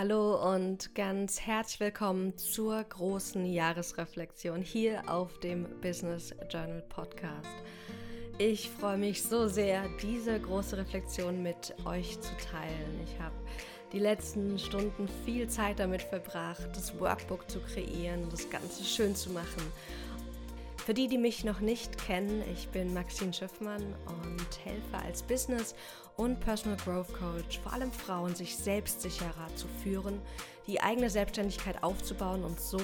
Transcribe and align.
Hallo 0.00 0.54
und 0.54 0.94
ganz 0.94 1.40
herzlich 1.40 1.80
willkommen 1.80 2.38
zur 2.38 2.84
großen 2.84 3.44
Jahresreflexion 3.44 4.62
hier 4.62 5.02
auf 5.10 5.40
dem 5.40 5.66
Business 5.80 6.32
Journal 6.48 6.84
Podcast. 6.88 7.48
Ich 8.38 8.70
freue 8.70 8.96
mich 8.96 9.24
so 9.24 9.48
sehr, 9.48 9.82
diese 10.00 10.38
große 10.38 10.76
Reflexion 10.76 11.42
mit 11.42 11.74
euch 11.84 12.12
zu 12.20 12.30
teilen. 12.36 13.00
Ich 13.06 13.18
habe 13.18 13.34
die 13.92 13.98
letzten 13.98 14.56
Stunden 14.60 15.08
viel 15.24 15.48
Zeit 15.48 15.80
damit 15.80 16.02
verbracht, 16.02 16.68
das 16.74 16.96
Workbook 17.00 17.50
zu 17.50 17.58
kreieren 17.58 18.22
und 18.22 18.32
das 18.32 18.48
Ganze 18.50 18.84
schön 18.84 19.16
zu 19.16 19.30
machen. 19.30 19.64
Für 20.88 20.94
die, 20.94 21.06
die 21.06 21.18
mich 21.18 21.44
noch 21.44 21.60
nicht 21.60 21.98
kennen, 21.98 22.42
ich 22.50 22.70
bin 22.70 22.94
Maxine 22.94 23.34
Schiffmann 23.34 23.94
und 24.06 24.64
helfe 24.64 24.96
als 25.04 25.22
Business- 25.22 25.74
und 26.16 26.40
Personal 26.40 26.78
Growth 26.78 27.12
Coach 27.12 27.58
vor 27.58 27.74
allem 27.74 27.92
Frauen, 27.92 28.34
sich 28.34 28.56
selbstsicherer 28.56 29.54
zu 29.54 29.66
führen, 29.82 30.18
die 30.66 30.80
eigene 30.80 31.10
Selbstständigkeit 31.10 31.82
aufzubauen 31.82 32.42
und 32.42 32.58
so 32.58 32.80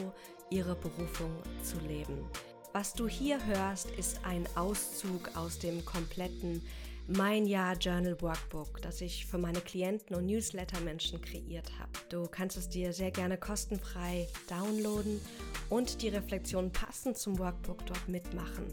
ihre 0.51 0.75
Berufung 0.75 1.33
zu 1.63 1.79
leben. 1.79 2.29
Was 2.75 2.93
du 2.93 3.09
hier 3.09 3.39
hörst, 3.47 3.91
ist 3.93 4.21
ein 4.23 4.47
Auszug 4.55 5.31
aus 5.35 5.59
dem 5.59 5.83
kompletten 5.87 6.61
mein 7.07 7.47
Jahr 7.47 7.77
Journal 7.77 8.21
Workbook, 8.21 8.81
das 8.81 9.01
ich 9.01 9.27
für 9.27 9.37
meine 9.37 9.61
Klienten 9.61 10.17
und 10.17 10.27
Newsletter-Menschen 10.27 11.21
kreiert 11.21 11.71
habe. 11.79 11.91
Du 12.09 12.27
kannst 12.27 12.57
es 12.57 12.69
dir 12.69 12.93
sehr 12.93 13.11
gerne 13.11 13.37
kostenfrei 13.37 14.27
downloaden 14.49 15.21
und 15.69 16.01
die 16.01 16.09
Reflexion 16.09 16.73
passend 16.73 17.19
zum 17.19 17.39
Workbook 17.39 17.85
dort 17.87 18.09
mitmachen. 18.09 18.67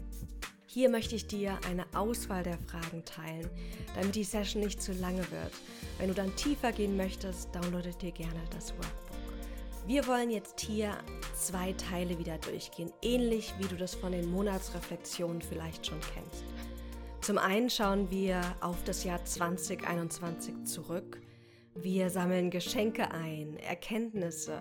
Hier 0.66 0.88
möchte 0.88 1.14
ich 1.14 1.26
dir 1.26 1.58
eine 1.68 1.84
Auswahl 1.94 2.42
der 2.42 2.56
Fragen 2.56 3.04
teilen, 3.04 3.50
damit 3.94 4.14
die 4.14 4.24
Session 4.24 4.62
nicht 4.62 4.80
zu 4.80 4.92
lange 4.92 5.30
wird. 5.30 5.52
Wenn 5.98 6.08
du 6.08 6.14
dann 6.14 6.34
tiefer 6.34 6.72
gehen 6.72 6.96
möchtest, 6.96 7.54
downloade 7.54 7.92
dir 8.00 8.12
gerne 8.12 8.40
das 8.50 8.72
Workbook. 8.72 9.12
Wir 9.86 10.06
wollen 10.06 10.30
jetzt 10.30 10.60
hier 10.60 10.96
zwei 11.34 11.72
Teile 11.72 12.18
wieder 12.18 12.38
durchgehen, 12.38 12.90
ähnlich 13.02 13.52
wie 13.58 13.66
du 13.66 13.76
das 13.76 13.94
von 13.94 14.12
den 14.12 14.30
Monatsreflexionen 14.30 15.42
vielleicht 15.42 15.86
schon 15.86 16.00
kennst. 16.14 16.44
Zum 17.22 17.38
einen 17.38 17.70
schauen 17.70 18.10
wir 18.10 18.40
auf 18.60 18.82
das 18.82 19.04
Jahr 19.04 19.24
2021 19.24 20.64
zurück. 20.64 21.20
Wir 21.76 22.10
sammeln 22.10 22.50
Geschenke 22.50 23.12
ein, 23.12 23.56
Erkenntnisse 23.58 24.58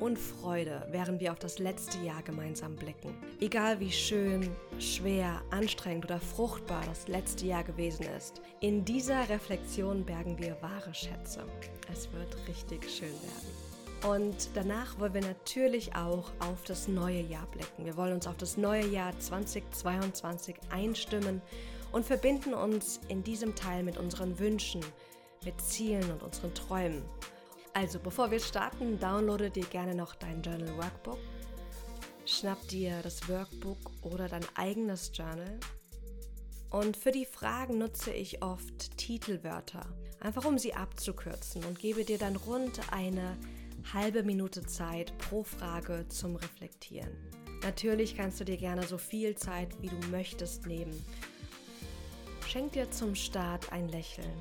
und 0.00 0.18
Freude, 0.18 0.88
während 0.90 1.20
wir 1.20 1.32
auf 1.32 1.38
das 1.38 1.58
letzte 1.58 1.98
Jahr 1.98 2.22
gemeinsam 2.22 2.76
blicken. 2.76 3.14
Egal 3.42 3.78
wie 3.80 3.92
schön, 3.92 4.48
schwer, 4.78 5.42
anstrengend 5.50 6.06
oder 6.06 6.18
fruchtbar 6.18 6.82
das 6.86 7.08
letzte 7.08 7.44
Jahr 7.44 7.62
gewesen 7.62 8.06
ist, 8.16 8.40
in 8.60 8.86
dieser 8.86 9.28
Reflexion 9.28 10.02
bergen 10.06 10.38
wir 10.38 10.56
wahre 10.62 10.94
Schätze. 10.94 11.44
Es 11.92 12.10
wird 12.14 12.48
richtig 12.48 12.90
schön 12.90 13.12
werden. 13.12 14.14
Und 14.14 14.48
danach 14.54 14.98
wollen 14.98 15.12
wir 15.12 15.20
natürlich 15.20 15.94
auch 15.94 16.30
auf 16.38 16.64
das 16.66 16.88
neue 16.88 17.20
Jahr 17.20 17.46
blicken. 17.48 17.84
Wir 17.84 17.98
wollen 17.98 18.14
uns 18.14 18.26
auf 18.26 18.38
das 18.38 18.56
neue 18.56 18.86
Jahr 18.86 19.12
2022 19.18 20.56
einstimmen 20.70 21.42
und 21.92 22.04
verbinden 22.04 22.54
uns 22.54 23.00
in 23.08 23.22
diesem 23.22 23.54
Teil 23.54 23.82
mit 23.82 23.98
unseren 23.98 24.38
Wünschen, 24.38 24.84
mit 25.44 25.60
Zielen 25.60 26.10
und 26.10 26.22
unseren 26.22 26.54
Träumen. 26.54 27.02
Also, 27.74 27.98
bevor 27.98 28.30
wir 28.30 28.40
starten, 28.40 28.98
downloade 28.98 29.50
dir 29.50 29.66
gerne 29.66 29.94
noch 29.94 30.14
dein 30.14 30.42
Journal 30.42 30.76
Workbook. 30.76 31.18
Schnapp 32.24 32.66
dir 32.68 33.00
das 33.02 33.28
Workbook 33.28 33.92
oder 34.02 34.28
dein 34.28 34.44
eigenes 34.54 35.12
Journal. 35.14 35.58
Und 36.70 36.96
für 36.96 37.12
die 37.12 37.24
Fragen 37.24 37.78
nutze 37.78 38.12
ich 38.12 38.42
oft 38.42 38.96
Titelwörter, 38.98 39.86
einfach 40.20 40.44
um 40.44 40.58
sie 40.58 40.74
abzukürzen 40.74 41.64
und 41.64 41.78
gebe 41.78 42.04
dir 42.04 42.18
dann 42.18 42.36
rund 42.36 42.80
eine 42.92 43.38
halbe 43.94 44.22
Minute 44.22 44.66
Zeit 44.66 45.16
pro 45.18 45.44
Frage 45.44 46.06
zum 46.08 46.36
Reflektieren. 46.36 47.16
Natürlich 47.62 48.16
kannst 48.16 48.38
du 48.40 48.44
dir 48.44 48.56
gerne 48.56 48.86
so 48.86 48.98
viel 48.98 49.36
Zeit 49.36 49.80
wie 49.80 49.88
du 49.88 49.96
möchtest 50.08 50.66
nehmen. 50.66 51.04
Schenk 52.48 52.72
dir 52.72 52.90
zum 52.90 53.14
Start 53.14 53.72
ein 53.72 53.90
Lächeln 53.90 54.40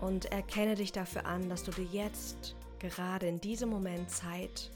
und 0.00 0.24
erkenne 0.32 0.74
dich 0.74 0.90
dafür 0.90 1.26
an, 1.26 1.48
dass 1.48 1.62
du 1.62 1.70
dir 1.70 1.84
jetzt, 1.84 2.56
gerade 2.80 3.28
in 3.28 3.40
diesem 3.40 3.68
Moment, 3.68 4.10
Zeit 4.10 4.72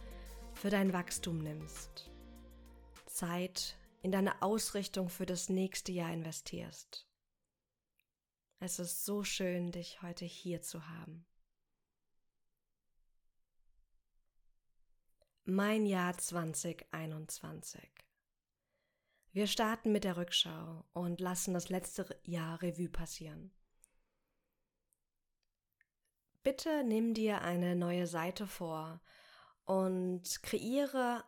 für 0.54 0.70
dein 0.70 0.92
Wachstum 0.92 1.38
nimmst. 1.38 2.12
Zeit 3.06 3.76
in 4.02 4.12
deine 4.12 4.40
Ausrichtung 4.40 5.08
für 5.08 5.26
das 5.26 5.48
nächste 5.48 5.90
Jahr 5.90 6.12
investierst. 6.12 7.08
Es 8.60 8.78
ist 8.78 9.04
so 9.04 9.24
schön, 9.24 9.72
dich 9.72 10.00
heute 10.02 10.24
hier 10.24 10.62
zu 10.62 10.86
haben. 10.86 11.26
Mein 15.44 15.86
Jahr 15.86 16.16
2021. 16.16 17.82
Wir 19.32 19.46
starten 19.46 19.92
mit 19.92 20.04
der 20.04 20.18
Rückschau 20.18 20.84
und 20.92 21.18
lassen 21.18 21.54
das 21.54 21.70
letzte 21.70 22.20
Jahr 22.24 22.60
Revue 22.60 22.90
passieren. 22.90 23.50
Bitte 26.42 26.84
nimm 26.84 27.14
dir 27.14 27.40
eine 27.40 27.74
neue 27.74 28.06
Seite 28.06 28.46
vor 28.46 29.00
und 29.64 30.42
kreiere 30.42 31.24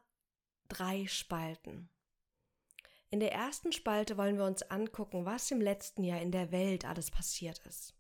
drei 0.69 1.07
Spalten. 1.07 1.89
In 3.09 3.21
der 3.21 3.33
ersten 3.33 3.73
Spalte 3.73 4.19
wollen 4.19 4.37
wir 4.37 4.45
uns 4.45 4.63
angucken, 4.63 5.25
was 5.25 5.51
im 5.51 5.63
letzten 5.63 6.05
Jahr 6.05 6.21
in 6.21 6.33
der 6.33 6.53
Welt 6.53 6.85
alles 6.85 7.11
passiert 7.11 7.65
ist. 7.65 7.95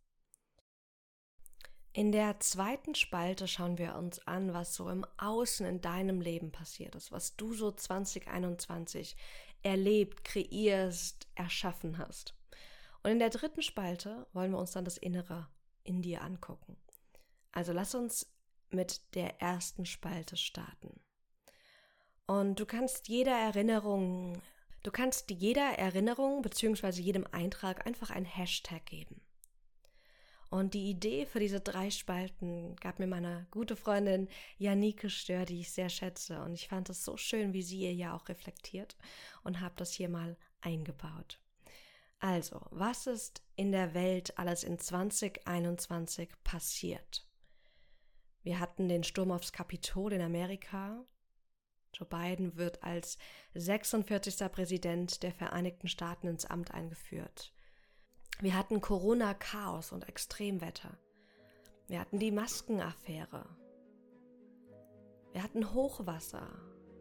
In 1.96 2.10
der 2.10 2.40
zweiten 2.40 2.96
Spalte 2.96 3.46
schauen 3.46 3.78
wir 3.78 3.94
uns 3.94 4.18
an, 4.26 4.52
was 4.52 4.74
so 4.74 4.90
im 4.90 5.06
Außen 5.16 5.64
in 5.64 5.80
deinem 5.80 6.20
Leben 6.20 6.50
passiert 6.50 6.96
ist, 6.96 7.12
was 7.12 7.36
du 7.36 7.54
so 7.54 7.70
2021 7.70 9.16
erlebt, 9.64 10.24
kreierst, 10.24 11.26
erschaffen 11.34 11.98
hast. 11.98 12.34
Und 13.02 13.10
in 13.10 13.18
der 13.18 13.30
dritten 13.30 13.62
Spalte 13.62 14.26
wollen 14.32 14.52
wir 14.52 14.58
uns 14.58 14.72
dann 14.72 14.84
das 14.84 14.96
Innere 14.96 15.48
in 15.82 16.00
dir 16.00 16.22
angucken. 16.22 16.76
Also 17.52 17.72
lass 17.72 17.94
uns 17.94 18.32
mit 18.70 19.14
der 19.14 19.40
ersten 19.40 19.86
Spalte 19.86 20.36
starten. 20.36 21.00
Und 22.26 22.58
du 22.58 22.66
kannst 22.66 23.08
jeder 23.08 23.36
Erinnerung, 23.36 24.40
du 24.82 24.90
kannst 24.90 25.30
jeder 25.30 25.78
Erinnerung 25.78 26.42
bzw. 26.42 27.00
jedem 27.00 27.26
Eintrag 27.32 27.86
einfach 27.86 28.10
ein 28.10 28.24
Hashtag 28.24 28.86
geben. 28.86 29.20
Und 30.54 30.74
die 30.74 30.88
Idee 30.88 31.26
für 31.26 31.40
diese 31.40 31.58
drei 31.58 31.90
Spalten 31.90 32.76
gab 32.76 33.00
mir 33.00 33.08
meine 33.08 33.48
gute 33.50 33.74
Freundin 33.74 34.28
Janike 34.56 35.10
Stör, 35.10 35.46
die 35.46 35.58
ich 35.58 35.72
sehr 35.72 35.88
schätze. 35.88 36.40
Und 36.42 36.54
ich 36.54 36.68
fand 36.68 36.88
es 36.90 37.04
so 37.04 37.16
schön, 37.16 37.52
wie 37.52 37.62
sie 37.64 37.80
ihr 37.80 37.92
ja 37.92 38.14
auch 38.14 38.28
reflektiert 38.28 38.96
und 39.42 39.60
habe 39.60 39.74
das 39.76 39.90
hier 39.90 40.08
mal 40.08 40.36
eingebaut. 40.60 41.40
Also, 42.20 42.64
was 42.70 43.08
ist 43.08 43.42
in 43.56 43.72
der 43.72 43.94
Welt 43.94 44.38
alles 44.38 44.62
in 44.62 44.78
2021 44.78 46.30
passiert? 46.44 47.26
Wir 48.44 48.60
hatten 48.60 48.88
den 48.88 49.02
Sturm 49.02 49.32
aufs 49.32 49.52
Kapitol 49.52 50.12
in 50.12 50.22
Amerika. 50.22 51.04
Joe 51.92 52.06
Biden 52.06 52.56
wird 52.56 52.80
als 52.84 53.18
46. 53.54 54.36
Präsident 54.52 55.24
der 55.24 55.32
Vereinigten 55.32 55.88
Staaten 55.88 56.28
ins 56.28 56.44
Amt 56.44 56.70
eingeführt. 56.70 57.53
Wir 58.40 58.58
hatten 58.58 58.80
Corona-Chaos 58.80 59.92
und 59.92 60.08
Extremwetter. 60.08 60.90
Wir 61.86 62.00
hatten 62.00 62.18
die 62.18 62.32
Maskenaffäre. 62.32 63.46
Wir 65.32 65.42
hatten 65.42 65.72
Hochwasser. 65.72 66.48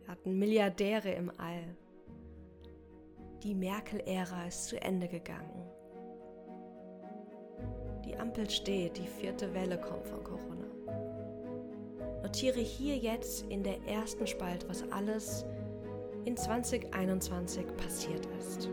Wir 0.02 0.10
hatten 0.10 0.38
Milliardäre 0.38 1.12
im 1.12 1.32
All. 1.40 1.76
Die 3.42 3.56
Merkel-Ära 3.56 4.46
ist 4.48 4.66
zu 4.66 4.80
Ende 4.82 5.08
gegangen. 5.08 5.70
Die 8.06 8.16
Ampel 8.16 8.50
steht, 8.50 8.98
die 8.98 9.08
vierte 9.08 9.54
Welle 9.54 9.80
kommt 9.80 10.08
von 10.08 10.24
Corona. 10.24 10.68
Notiere 12.22 12.60
hier 12.60 12.98
jetzt 12.98 13.44
in 13.44 13.64
der 13.64 13.82
ersten 13.88 14.28
Spalte, 14.28 14.70
was 14.70 14.84
alles 14.92 15.46
in 16.26 16.38
2021 16.38 17.66
passiert 17.78 18.26
ist. 18.40 18.70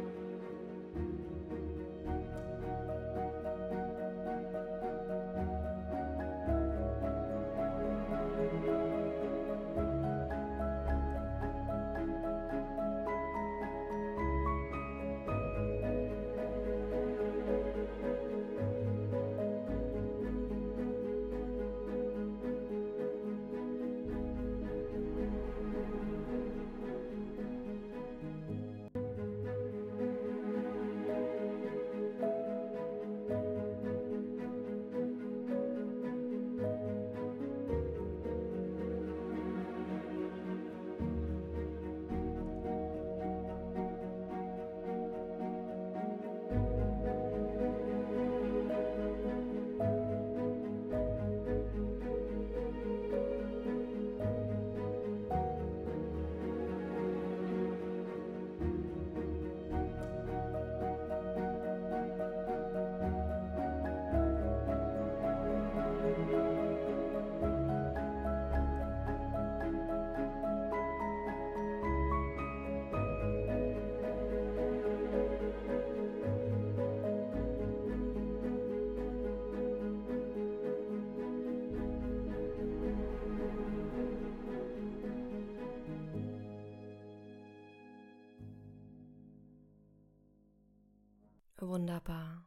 Wunderbar. 91.71 92.45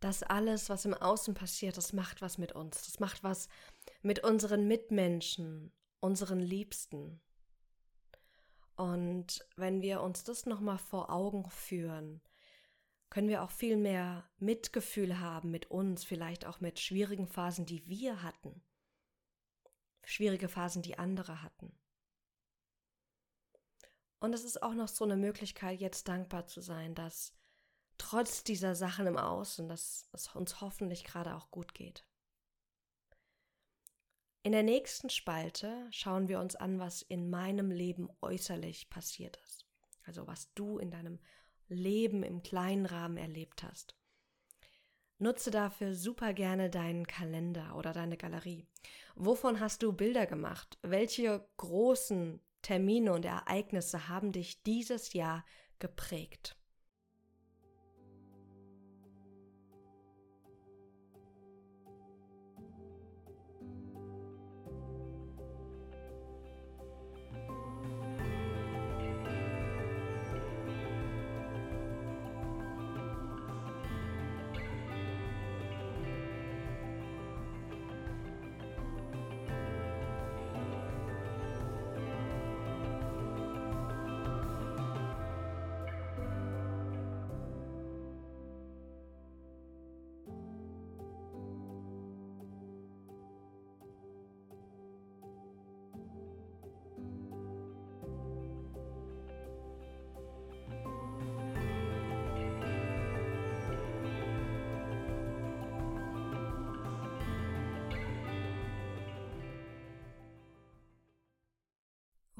Das 0.00 0.24
alles, 0.24 0.68
was 0.68 0.84
im 0.84 0.94
Außen 0.94 1.32
passiert, 1.34 1.76
das 1.76 1.92
macht 1.92 2.22
was 2.22 2.38
mit 2.38 2.50
uns. 2.50 2.86
Das 2.86 2.98
macht 2.98 3.22
was 3.22 3.48
mit 4.02 4.24
unseren 4.24 4.66
Mitmenschen, 4.66 5.72
unseren 6.00 6.40
Liebsten. 6.40 7.20
Und 8.74 9.46
wenn 9.54 9.80
wir 9.80 10.00
uns 10.00 10.24
das 10.24 10.44
nochmal 10.44 10.78
vor 10.78 11.08
Augen 11.08 11.48
führen, 11.50 12.20
können 13.10 13.28
wir 13.28 13.44
auch 13.44 13.52
viel 13.52 13.76
mehr 13.76 14.28
Mitgefühl 14.38 15.20
haben 15.20 15.52
mit 15.52 15.70
uns, 15.70 16.02
vielleicht 16.02 16.46
auch 16.46 16.58
mit 16.58 16.80
schwierigen 16.80 17.28
Phasen, 17.28 17.64
die 17.64 17.86
wir 17.86 18.24
hatten. 18.24 18.60
Schwierige 20.04 20.48
Phasen, 20.48 20.82
die 20.82 20.98
andere 20.98 21.42
hatten. 21.42 21.78
Und 24.18 24.34
es 24.34 24.42
ist 24.42 24.64
auch 24.64 24.74
noch 24.74 24.88
so 24.88 25.04
eine 25.04 25.16
Möglichkeit, 25.16 25.80
jetzt 25.80 26.08
dankbar 26.08 26.48
zu 26.48 26.60
sein, 26.60 26.96
dass 26.96 27.32
trotz 27.98 28.44
dieser 28.44 28.74
Sachen 28.74 29.06
im 29.06 29.16
Außen, 29.16 29.68
dass 29.68 30.08
es 30.12 30.28
uns 30.34 30.60
hoffentlich 30.60 31.04
gerade 31.04 31.34
auch 31.34 31.50
gut 31.50 31.74
geht. 31.74 32.04
In 34.42 34.52
der 34.52 34.62
nächsten 34.62 35.08
Spalte 35.08 35.86
schauen 35.90 36.28
wir 36.28 36.38
uns 36.38 36.54
an, 36.54 36.78
was 36.78 37.00
in 37.00 37.30
meinem 37.30 37.70
Leben 37.70 38.10
äußerlich 38.20 38.90
passiert 38.90 39.38
ist. 39.44 39.64
Also 40.04 40.26
was 40.26 40.52
du 40.54 40.78
in 40.78 40.90
deinem 40.90 41.18
Leben 41.68 42.22
im 42.22 42.42
kleinen 42.42 42.84
Rahmen 42.84 43.16
erlebt 43.16 43.62
hast. 43.62 43.96
Nutze 45.18 45.50
dafür 45.50 45.94
super 45.94 46.34
gerne 46.34 46.68
deinen 46.68 47.06
Kalender 47.06 47.76
oder 47.76 47.92
deine 47.92 48.16
Galerie. 48.16 48.66
Wovon 49.14 49.60
hast 49.60 49.82
du 49.82 49.92
Bilder 49.92 50.26
gemacht? 50.26 50.78
Welche 50.82 51.48
großen 51.56 52.40
Termine 52.62 53.12
und 53.12 53.24
Ereignisse 53.24 54.08
haben 54.08 54.32
dich 54.32 54.62
dieses 54.62 55.12
Jahr 55.12 55.44
geprägt? 55.78 56.58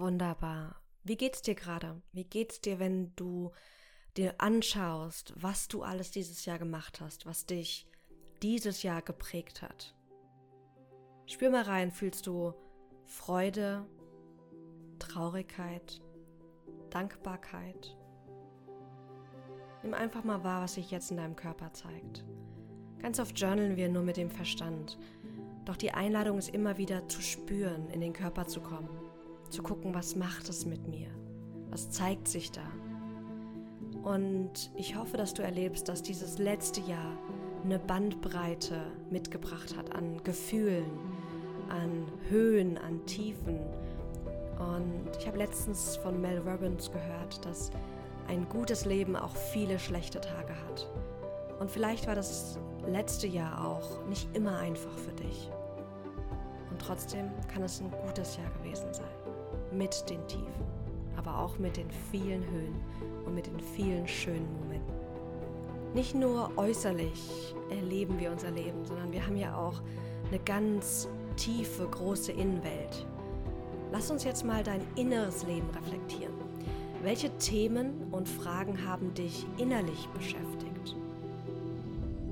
Wunderbar. 0.04 0.82
Wie 1.02 1.16
geht's 1.16 1.40
dir 1.40 1.54
gerade? 1.54 2.02
Wie 2.12 2.24
geht's 2.24 2.60
dir, 2.60 2.78
wenn 2.78 3.16
du 3.16 3.52
dir 4.18 4.34
anschaust, 4.36 5.32
was 5.34 5.66
du 5.66 5.82
alles 5.82 6.10
dieses 6.10 6.44
Jahr 6.44 6.58
gemacht 6.58 7.00
hast, 7.00 7.24
was 7.24 7.46
dich 7.46 7.88
dieses 8.42 8.82
Jahr 8.82 9.00
geprägt 9.00 9.62
hat? 9.62 9.94
Spür 11.24 11.48
mal 11.48 11.62
rein, 11.62 11.90
fühlst 11.90 12.26
du 12.26 12.52
Freude, 13.06 13.86
Traurigkeit, 14.98 16.02
Dankbarkeit? 16.90 17.96
Nimm 19.82 19.94
einfach 19.94 20.22
mal 20.22 20.44
wahr, 20.44 20.64
was 20.64 20.74
sich 20.74 20.90
jetzt 20.90 21.12
in 21.12 21.16
deinem 21.16 21.34
Körper 21.34 21.72
zeigt. 21.72 22.26
Ganz 22.98 23.18
oft 23.18 23.40
journalen 23.40 23.78
wir 23.78 23.88
nur 23.88 24.02
mit 24.02 24.18
dem 24.18 24.30
Verstand. 24.30 24.98
Doch 25.64 25.78
die 25.78 25.92
Einladung 25.92 26.36
ist 26.36 26.50
immer 26.50 26.76
wieder 26.76 27.08
zu 27.08 27.22
spüren, 27.22 27.88
in 27.88 28.02
den 28.02 28.12
Körper 28.12 28.46
zu 28.46 28.60
kommen 28.60 29.03
zu 29.54 29.62
gucken, 29.62 29.94
was 29.94 30.16
macht 30.16 30.48
es 30.48 30.66
mit 30.66 30.88
mir, 30.88 31.06
was 31.70 31.88
zeigt 31.90 32.26
sich 32.26 32.50
da. 32.50 32.66
Und 34.02 34.70
ich 34.76 34.96
hoffe, 34.96 35.16
dass 35.16 35.32
du 35.32 35.42
erlebst, 35.42 35.88
dass 35.88 36.02
dieses 36.02 36.38
letzte 36.38 36.80
Jahr 36.80 37.16
eine 37.62 37.78
Bandbreite 37.78 38.82
mitgebracht 39.10 39.76
hat 39.76 39.94
an 39.94 40.22
Gefühlen, 40.24 40.90
an 41.68 42.10
Höhen, 42.28 42.76
an 42.78 43.06
Tiefen. 43.06 43.60
Und 44.58 45.16
ich 45.18 45.26
habe 45.26 45.38
letztens 45.38 45.96
von 45.96 46.20
Mel 46.20 46.38
Robbins 46.40 46.90
gehört, 46.90 47.44
dass 47.46 47.70
ein 48.26 48.48
gutes 48.48 48.84
Leben 48.84 49.14
auch 49.14 49.36
viele 49.36 49.78
schlechte 49.78 50.20
Tage 50.20 50.52
hat. 50.68 50.90
Und 51.60 51.70
vielleicht 51.70 52.08
war 52.08 52.16
das 52.16 52.58
letzte 52.86 53.28
Jahr 53.28 53.64
auch 53.66 54.04
nicht 54.06 54.28
immer 54.34 54.58
einfach 54.58 54.98
für 54.98 55.12
dich. 55.12 55.48
Und 56.70 56.80
trotzdem 56.80 57.30
kann 57.52 57.62
es 57.62 57.80
ein 57.80 57.90
gutes 58.04 58.36
Jahr 58.36 58.50
gewesen 58.58 58.92
sein 58.92 59.13
mit 59.76 60.08
den 60.08 60.26
Tiefen, 60.26 60.64
aber 61.16 61.38
auch 61.38 61.58
mit 61.58 61.76
den 61.76 61.90
vielen 62.10 62.42
Höhen 62.50 62.74
und 63.26 63.34
mit 63.34 63.46
den 63.46 63.60
vielen 63.60 64.06
schönen 64.06 64.48
Momenten. 64.60 64.94
Nicht 65.94 66.14
nur 66.14 66.50
äußerlich 66.56 67.54
erleben 67.70 68.18
wir 68.18 68.32
unser 68.32 68.50
Leben, 68.50 68.84
sondern 68.84 69.12
wir 69.12 69.24
haben 69.24 69.36
ja 69.36 69.56
auch 69.56 69.80
eine 70.28 70.40
ganz 70.40 71.08
tiefe, 71.36 71.86
große 71.86 72.32
Innenwelt. 72.32 73.06
Lass 73.92 74.10
uns 74.10 74.24
jetzt 74.24 74.44
mal 74.44 74.64
dein 74.64 74.80
inneres 74.96 75.46
Leben 75.46 75.70
reflektieren. 75.70 76.34
Welche 77.02 77.30
Themen 77.38 78.08
und 78.10 78.28
Fragen 78.28 78.86
haben 78.86 79.14
dich 79.14 79.46
innerlich 79.58 80.08
beschäftigt? 80.08 80.96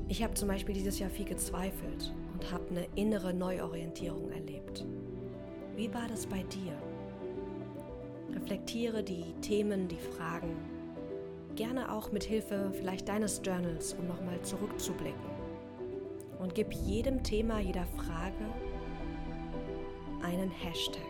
Ich 0.08 0.22
habe 0.22 0.34
zum 0.34 0.48
Beispiel 0.48 0.74
dieses 0.74 0.98
Jahr 0.98 1.10
viel 1.10 1.24
gezweifelt 1.24 2.12
und 2.34 2.50
habe 2.50 2.64
eine 2.70 2.86
innere 2.96 3.32
Neuorientierung 3.32 4.30
erlebt. 4.30 4.84
Wie 5.76 5.92
war 5.94 6.08
das 6.08 6.26
bei 6.26 6.42
dir? 6.42 6.72
Reflektiere 8.52 9.02
die 9.02 9.32
Themen, 9.40 9.88
die 9.88 9.96
Fragen, 9.96 10.54
gerne 11.56 11.90
auch 11.90 12.12
mit 12.12 12.22
Hilfe 12.22 12.70
vielleicht 12.74 13.08
deines 13.08 13.40
Journals, 13.42 13.94
um 13.94 14.06
nochmal 14.06 14.42
zurückzublicken. 14.42 15.24
Und 16.38 16.54
gib 16.54 16.70
jedem 16.74 17.22
Thema, 17.22 17.60
jeder 17.60 17.86
Frage 17.86 18.44
einen 20.22 20.50
Hashtag. 20.50 21.00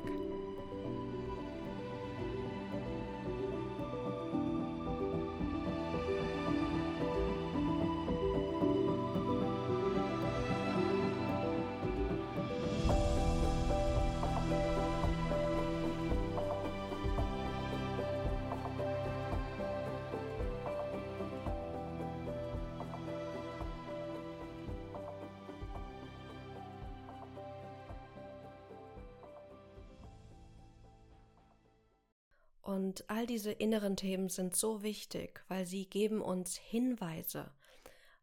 Diese 33.32 33.50
inneren 33.50 33.96
Themen 33.96 34.28
sind 34.28 34.54
so 34.54 34.82
wichtig, 34.82 35.42
weil 35.48 35.64
sie 35.64 35.86
geben 35.86 36.20
uns 36.20 36.54
Hinweise 36.54 37.50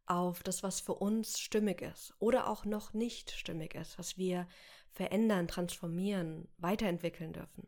auf 0.06 0.44
das, 0.44 0.62
was 0.62 0.82
für 0.82 0.94
uns 0.94 1.40
stimmig 1.40 1.82
ist 1.82 2.14
oder 2.20 2.48
auch 2.48 2.64
noch 2.64 2.94
nicht 2.94 3.32
stimmig 3.32 3.74
ist, 3.74 3.98
was 3.98 4.20
wir 4.20 4.48
verändern, 4.92 5.48
transformieren, 5.48 6.48
weiterentwickeln 6.60 7.34
dürfen. 7.34 7.68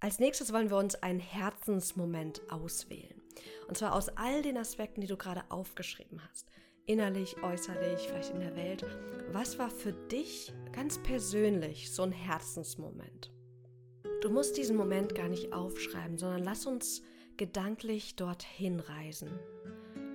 Als 0.00 0.18
nächstes 0.18 0.52
wollen 0.52 0.68
wir 0.68 0.76
uns 0.76 0.96
einen 0.96 1.18
Herzensmoment 1.18 2.42
auswählen. 2.52 3.22
Und 3.68 3.78
zwar 3.78 3.94
aus 3.94 4.10
all 4.10 4.42
den 4.42 4.58
Aspekten, 4.58 5.00
die 5.00 5.06
du 5.06 5.16
gerade 5.16 5.50
aufgeschrieben 5.50 6.20
hast. 6.28 6.50
Innerlich, 6.84 7.42
äußerlich, 7.42 8.00
vielleicht 8.00 8.34
in 8.34 8.40
der 8.40 8.54
Welt. 8.54 8.84
Was 9.32 9.58
war 9.58 9.70
für 9.70 9.94
dich 9.94 10.52
ganz 10.72 11.02
persönlich 11.02 11.90
so 11.90 12.02
ein 12.02 12.12
Herzensmoment? 12.12 13.32
Du 14.20 14.30
musst 14.30 14.56
diesen 14.56 14.76
Moment 14.76 15.14
gar 15.14 15.28
nicht 15.28 15.52
aufschreiben, 15.52 16.18
sondern 16.18 16.42
lass 16.42 16.66
uns 16.66 17.02
gedanklich 17.36 18.16
dorthin 18.16 18.80
reisen. 18.80 19.30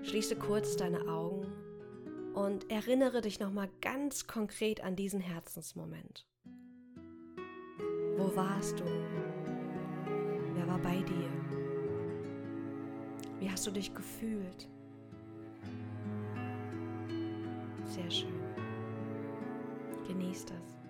Schließe 0.03 0.36
kurz 0.36 0.75
deine 0.75 1.07
Augen 1.07 1.48
und 2.33 2.69
erinnere 2.69 3.22
dich 3.22 3.39
nochmal 3.39 3.69
ganz 3.79 4.27
konkret 4.27 4.83
an 4.83 4.98
diesen 4.98 5.22
Herzensmoment. 5.22 6.27
Wo 8.17 8.36
warst 8.36 8.81
du? 8.81 8.83
Wer 10.53 10.67
war 10.67 10.79
bei 10.79 11.01
dir? 11.01 11.29
Wie 13.39 13.50
hast 13.50 13.65
du 13.65 13.72
dich 13.72 13.93
gefühlt? 13.93 14.67
Sehr 17.86 18.12
schön. 18.12 18.33
Genieß 20.07 20.45
das. 20.45 20.83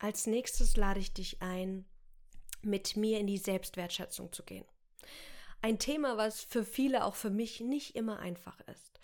Als 0.00 0.26
nächstes 0.26 0.76
lade 0.78 0.98
ich 0.98 1.12
dich 1.12 1.42
ein, 1.42 1.84
mit 2.62 2.96
mir 2.96 3.20
in 3.20 3.26
die 3.26 3.38
Selbstwertschätzung 3.38 4.32
zu 4.32 4.42
gehen. 4.42 4.64
Ein 5.60 5.78
Thema, 5.78 6.16
was 6.16 6.40
für 6.40 6.64
viele, 6.64 7.04
auch 7.04 7.14
für 7.14 7.28
mich, 7.28 7.60
nicht 7.60 7.94
immer 7.96 8.18
einfach 8.18 8.58
ist. 8.66 8.98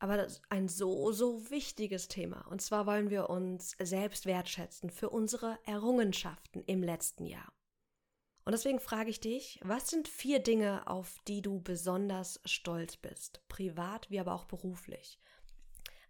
Aber 0.00 0.16
das 0.16 0.32
ist 0.32 0.42
ein 0.48 0.68
so, 0.68 1.12
so 1.12 1.48
wichtiges 1.50 2.08
Thema. 2.08 2.44
Und 2.48 2.60
zwar 2.60 2.86
wollen 2.86 3.08
wir 3.08 3.30
uns 3.30 3.76
selbst 3.80 4.26
wertschätzen 4.26 4.90
für 4.90 5.10
unsere 5.10 5.60
Errungenschaften 5.64 6.64
im 6.66 6.82
letzten 6.82 7.24
Jahr. 7.24 7.52
Und 8.44 8.50
deswegen 8.50 8.80
frage 8.80 9.10
ich 9.10 9.20
dich, 9.20 9.60
was 9.62 9.90
sind 9.90 10.08
vier 10.08 10.40
Dinge, 10.40 10.88
auf 10.88 11.20
die 11.28 11.40
du 11.40 11.60
besonders 11.60 12.40
stolz 12.44 12.96
bist, 12.96 13.46
privat 13.46 14.10
wie 14.10 14.18
aber 14.18 14.34
auch 14.34 14.46
beruflich? 14.46 15.20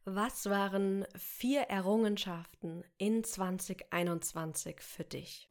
Was 0.05 0.47
waren 0.47 1.07
vier 1.17 1.63
Errungenschaften 1.63 2.83
in 2.99 3.23
2021 3.23 4.81
für 4.81 5.05
dich? 5.05 5.49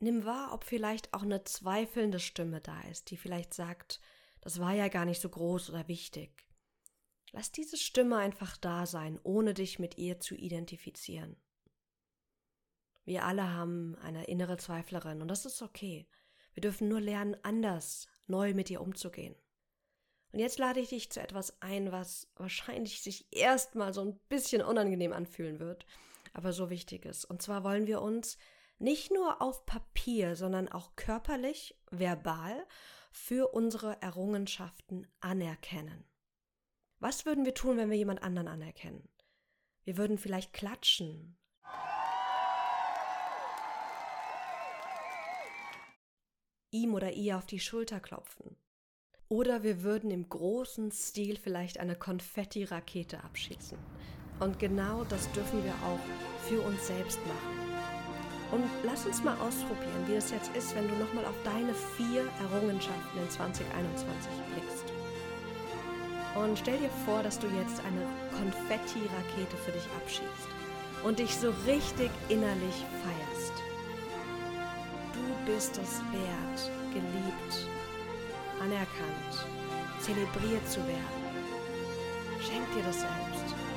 Nimm 0.00 0.24
wahr, 0.24 0.52
ob 0.52 0.64
vielleicht 0.64 1.12
auch 1.12 1.22
eine 1.22 1.42
zweifelnde 1.44 2.20
Stimme 2.20 2.60
da 2.60 2.80
ist, 2.82 3.10
die 3.10 3.16
vielleicht 3.16 3.52
sagt, 3.52 4.00
das 4.40 4.60
war 4.60 4.72
ja 4.72 4.88
gar 4.88 5.04
nicht 5.04 5.20
so 5.20 5.28
groß 5.28 5.70
oder 5.70 5.88
wichtig. 5.88 6.46
Lass 7.32 7.50
diese 7.50 7.76
Stimme 7.76 8.16
einfach 8.16 8.56
da 8.56 8.86
sein, 8.86 9.18
ohne 9.22 9.54
dich 9.54 9.78
mit 9.78 9.98
ihr 9.98 10.20
zu 10.20 10.34
identifizieren. 10.34 11.36
Wir 13.04 13.24
alle 13.24 13.52
haben 13.52 13.96
eine 13.96 14.24
innere 14.24 14.56
Zweiflerin 14.56 15.20
und 15.20 15.28
das 15.28 15.46
ist 15.46 15.62
okay. 15.62 16.06
Wir 16.54 16.60
dürfen 16.60 16.88
nur 16.88 17.00
lernen, 17.00 17.36
anders, 17.42 18.06
neu 18.26 18.54
mit 18.54 18.70
ihr 18.70 18.80
umzugehen. 18.80 19.34
Und 20.32 20.40
jetzt 20.40 20.58
lade 20.58 20.80
ich 20.80 20.90
dich 20.90 21.10
zu 21.10 21.20
etwas 21.20 21.60
ein, 21.60 21.90
was 21.90 22.30
wahrscheinlich 22.36 23.00
sich 23.00 23.26
erstmal 23.32 23.92
so 23.92 24.02
ein 24.02 24.18
bisschen 24.28 24.62
unangenehm 24.62 25.12
anfühlen 25.12 25.58
wird, 25.58 25.86
aber 26.34 26.52
so 26.52 26.70
wichtig 26.70 27.04
ist. 27.06 27.24
Und 27.24 27.42
zwar 27.42 27.64
wollen 27.64 27.86
wir 27.86 28.02
uns 28.02 28.38
nicht 28.78 29.10
nur 29.10 29.42
auf 29.42 29.66
Papier, 29.66 30.36
sondern 30.36 30.68
auch 30.68 30.94
körperlich, 30.96 31.76
verbal 31.90 32.66
für 33.10 33.48
unsere 33.48 34.00
Errungenschaften 34.00 35.06
anerkennen. 35.20 36.04
Was 37.00 37.26
würden 37.26 37.44
wir 37.44 37.54
tun, 37.54 37.76
wenn 37.76 37.90
wir 37.90 37.96
jemand 37.96 38.22
anderen 38.22 38.48
anerkennen? 38.48 39.08
Wir 39.84 39.96
würden 39.96 40.18
vielleicht 40.18 40.52
klatschen. 40.52 41.36
Ihm 46.70 46.94
oder 46.94 47.12
ihr 47.12 47.38
auf 47.38 47.46
die 47.46 47.60
Schulter 47.60 47.98
klopfen. 47.98 48.56
Oder 49.28 49.62
wir 49.62 49.82
würden 49.82 50.10
im 50.10 50.28
großen 50.28 50.90
Stil 50.90 51.38
vielleicht 51.38 51.78
eine 51.78 51.96
Konfetti-Rakete 51.96 53.22
abschießen. 53.24 53.78
Und 54.40 54.58
genau 54.58 55.04
das 55.04 55.30
dürfen 55.32 55.64
wir 55.64 55.74
auch 55.84 56.00
für 56.48 56.60
uns 56.60 56.86
selbst 56.86 57.18
machen. 57.26 57.57
Und 58.50 58.64
lass 58.82 59.04
uns 59.04 59.22
mal 59.22 59.36
ausprobieren, 59.40 60.06
wie 60.06 60.14
das 60.14 60.30
jetzt 60.30 60.54
ist, 60.56 60.74
wenn 60.74 60.88
du 60.88 60.94
nochmal 60.96 61.26
auf 61.26 61.36
deine 61.44 61.74
vier 61.96 62.24
Errungenschaften 62.40 63.20
in 63.20 63.30
2021 63.30 64.30
blickst. 64.52 64.84
Und 66.34 66.58
stell 66.58 66.78
dir 66.78 66.90
vor, 67.04 67.22
dass 67.22 67.38
du 67.38 67.46
jetzt 67.48 67.80
eine 67.84 68.06
Konfetti-Rakete 68.38 69.56
für 69.64 69.72
dich 69.72 69.86
abschießt 70.00 70.48
und 71.04 71.18
dich 71.18 71.34
so 71.34 71.52
richtig 71.66 72.10
innerlich 72.28 72.84
feierst. 73.02 73.52
Du 75.12 75.52
bist 75.52 75.78
es 75.78 76.00
wert, 76.12 76.70
geliebt, 76.92 77.68
anerkannt, 78.60 79.46
zelebriert 80.00 80.68
zu 80.68 80.80
werden. 80.86 81.18
Schenk 82.40 82.72
dir 82.74 82.84
das 82.84 83.00
selbst. 83.00 83.67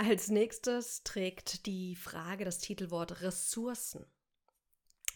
Als 0.00 0.28
nächstes 0.28 1.02
trägt 1.02 1.66
die 1.66 1.96
Frage 1.96 2.44
das 2.44 2.58
Titelwort 2.58 3.20
Ressourcen. 3.20 4.06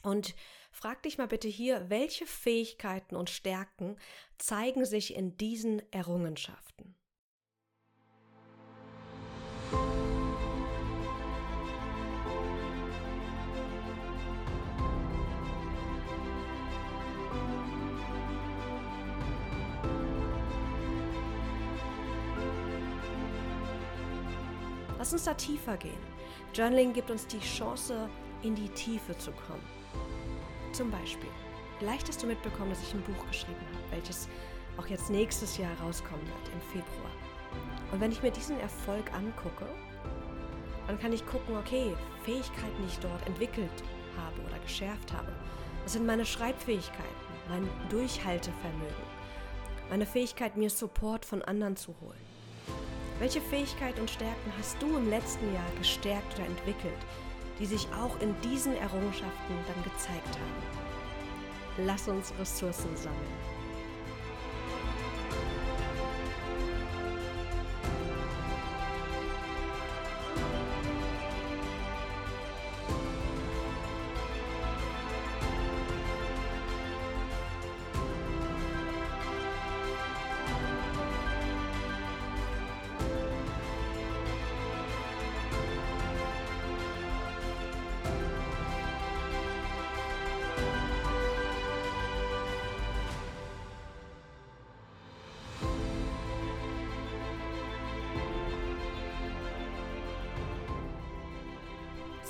Und 0.02 0.34
frag 0.72 1.04
dich 1.04 1.18
mal 1.18 1.28
bitte 1.28 1.46
hier, 1.46 1.88
welche 1.88 2.26
Fähigkeiten 2.26 3.14
und 3.14 3.30
Stärken 3.30 3.96
zeigen 4.38 4.84
sich 4.84 5.14
in 5.14 5.36
diesen 5.36 5.80
Errungenschaften? 5.92 6.96
Lass 25.12 25.20
uns 25.20 25.24
da 25.26 25.34
tiefer 25.34 25.76
gehen. 25.76 25.92
Journaling 26.54 26.94
gibt 26.94 27.10
uns 27.10 27.26
die 27.26 27.38
Chance, 27.38 28.08
in 28.42 28.54
die 28.54 28.70
Tiefe 28.70 29.14
zu 29.18 29.30
kommen. 29.30 29.62
Zum 30.72 30.90
Beispiel, 30.90 31.28
vielleicht 31.78 32.08
hast 32.08 32.22
du 32.22 32.26
mitbekommen, 32.26 32.70
dass 32.70 32.82
ich 32.82 32.94
ein 32.94 33.02
Buch 33.02 33.26
geschrieben 33.28 33.60
habe, 33.74 33.96
welches 33.96 34.26
auch 34.78 34.86
jetzt 34.86 35.10
nächstes 35.10 35.58
Jahr 35.58 35.78
rauskommen 35.82 36.24
wird, 36.24 36.54
im 36.54 36.60
Februar. 36.62 37.10
Und 37.92 38.00
wenn 38.00 38.10
ich 38.10 38.22
mir 38.22 38.30
diesen 38.30 38.58
Erfolg 38.60 39.12
angucke, 39.12 39.66
dann 40.86 40.98
kann 40.98 41.12
ich 41.12 41.26
gucken, 41.26 41.58
okay, 41.58 41.94
Fähigkeiten, 42.24 42.82
die 42.82 42.88
ich 42.88 42.98
dort 43.00 43.26
entwickelt 43.26 43.84
habe 44.16 44.40
oder 44.48 44.58
geschärft 44.60 45.12
habe, 45.12 45.30
das 45.82 45.92
sind 45.92 46.06
meine 46.06 46.24
Schreibfähigkeiten, 46.24 47.26
mein 47.50 47.68
Durchhaltevermögen, 47.90 49.10
meine 49.90 50.06
Fähigkeit, 50.06 50.56
mir 50.56 50.70
Support 50.70 51.26
von 51.26 51.42
anderen 51.42 51.76
zu 51.76 51.94
holen. 52.00 52.32
Welche 53.22 53.40
Fähigkeiten 53.40 54.00
und 54.00 54.10
Stärken 54.10 54.52
hast 54.58 54.82
du 54.82 54.96
im 54.96 55.08
letzten 55.08 55.54
Jahr 55.54 55.70
gestärkt 55.78 56.34
oder 56.34 56.44
entwickelt, 56.44 56.98
die 57.60 57.66
sich 57.66 57.86
auch 57.94 58.20
in 58.20 58.34
diesen 58.40 58.76
Errungenschaften 58.76 59.54
dann 59.68 59.84
gezeigt 59.84 60.26
haben? 60.26 61.86
Lass 61.86 62.08
uns 62.08 62.34
Ressourcen 62.40 62.96
sammeln. 62.96 63.51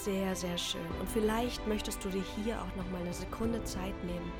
Sehr, 0.02 0.34
sehr 0.34 0.58
schön. 0.58 0.84
Und 0.98 1.08
vielleicht 1.08 1.64
möchtest 1.68 2.04
du 2.04 2.08
dir 2.08 2.24
hier 2.34 2.60
auch 2.60 2.74
noch 2.74 2.90
mal 2.90 3.02
eine 3.02 3.12
Sekunde 3.12 3.62
Zeit 3.62 3.94
nehmen, 4.02 4.32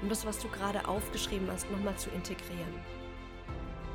um 0.00 0.08
das, 0.08 0.24
was 0.24 0.38
du 0.38 0.46
gerade 0.50 0.86
aufgeschrieben 0.86 1.50
hast, 1.50 1.68
noch 1.72 1.80
mal 1.80 1.96
zu 1.96 2.08
integrieren. 2.10 2.72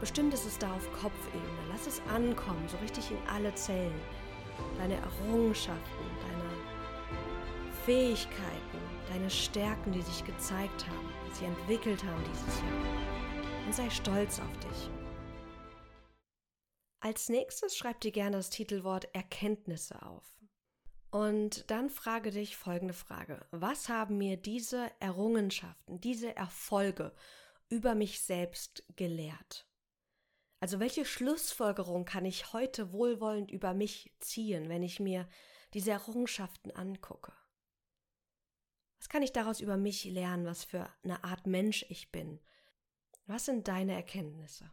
Bestimmt 0.01 0.33
ist 0.33 0.45
es 0.45 0.57
da 0.57 0.69
auf 0.73 0.91
Kopfebene. 0.91 1.59
Lass 1.69 1.87
es 1.87 2.01
ankommen, 2.13 2.67
so 2.67 2.75
richtig 2.79 3.09
in 3.09 3.17
alle 3.33 3.55
Zellen. 3.55 3.97
Deine 4.77 4.95
Errungenschaften, 4.95 6.05
deine 6.27 7.71
Fähigkeiten, 7.85 8.77
deine 9.07 9.29
Stärken, 9.29 9.93
die 9.93 10.01
sich 10.01 10.25
gezeigt 10.25 10.85
haben, 10.89 11.09
die 11.29 11.35
sie 11.35 11.45
entwickelt 11.45 12.03
haben 12.03 12.23
dieses 12.33 12.59
Jahr. 12.59 13.65
Und 13.65 13.73
sei 13.73 13.89
stolz 13.89 14.41
auf 14.41 14.59
dich. 14.59 14.89
Als 16.99 17.29
nächstes 17.29 17.77
schreib 17.77 18.01
dir 18.01 18.11
gerne 18.11 18.35
das 18.35 18.49
Titelwort 18.49 19.07
Erkenntnisse 19.15 20.01
auf. 20.01 20.37
Und 21.09 21.69
dann 21.71 21.89
frage 21.89 22.31
dich 22.31 22.57
folgende 22.57 22.93
Frage. 22.93 23.45
Was 23.51 23.89
haben 23.89 24.17
mir 24.17 24.37
diese 24.37 24.91
Errungenschaften, 24.99 26.01
diese 26.01 26.35
Erfolge 26.35 27.13
über 27.69 27.95
mich 27.95 28.21
selbst 28.21 28.83
gelehrt? 28.95 29.67
Also 30.59 30.79
welche 30.79 31.05
Schlussfolgerung 31.05 32.05
kann 32.05 32.25
ich 32.25 32.51
heute 32.51 32.91
wohlwollend 32.91 33.51
über 33.51 33.73
mich 33.73 34.11
ziehen, 34.19 34.69
wenn 34.69 34.83
ich 34.83 34.99
mir 34.99 35.27
diese 35.73 35.91
Errungenschaften 35.91 36.71
angucke? 36.71 37.31
Was 38.99 39.09
kann 39.09 39.21
ich 39.21 39.31
daraus 39.31 39.61
über 39.61 39.77
mich 39.77 40.03
lernen, 40.05 40.45
was 40.45 40.63
für 40.63 40.89
eine 41.03 41.23
Art 41.23 41.45
Mensch 41.45 41.85
ich 41.89 42.11
bin? 42.11 42.39
Was 43.27 43.45
sind 43.45 43.67
deine 43.67 43.93
Erkenntnisse? 43.93 44.71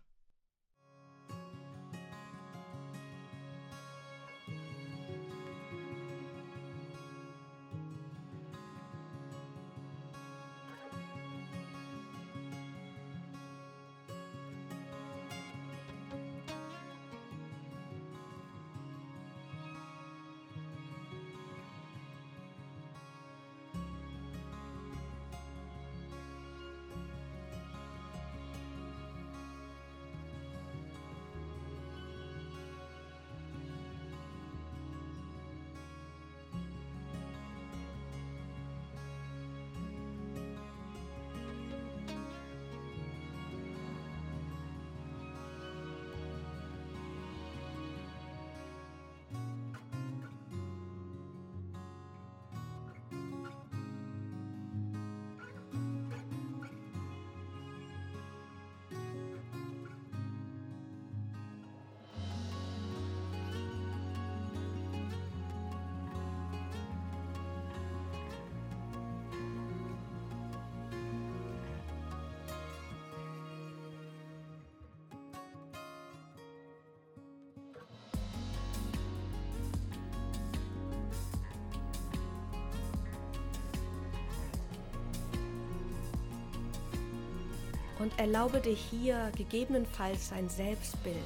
Und 88.04 88.18
erlaube 88.18 88.60
dir 88.60 88.74
hier 88.74 89.32
gegebenenfalls 89.34 90.30
ein 90.32 90.46
Selbstbild 90.50 91.16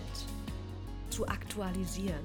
zu 1.10 1.26
aktualisieren, 1.26 2.24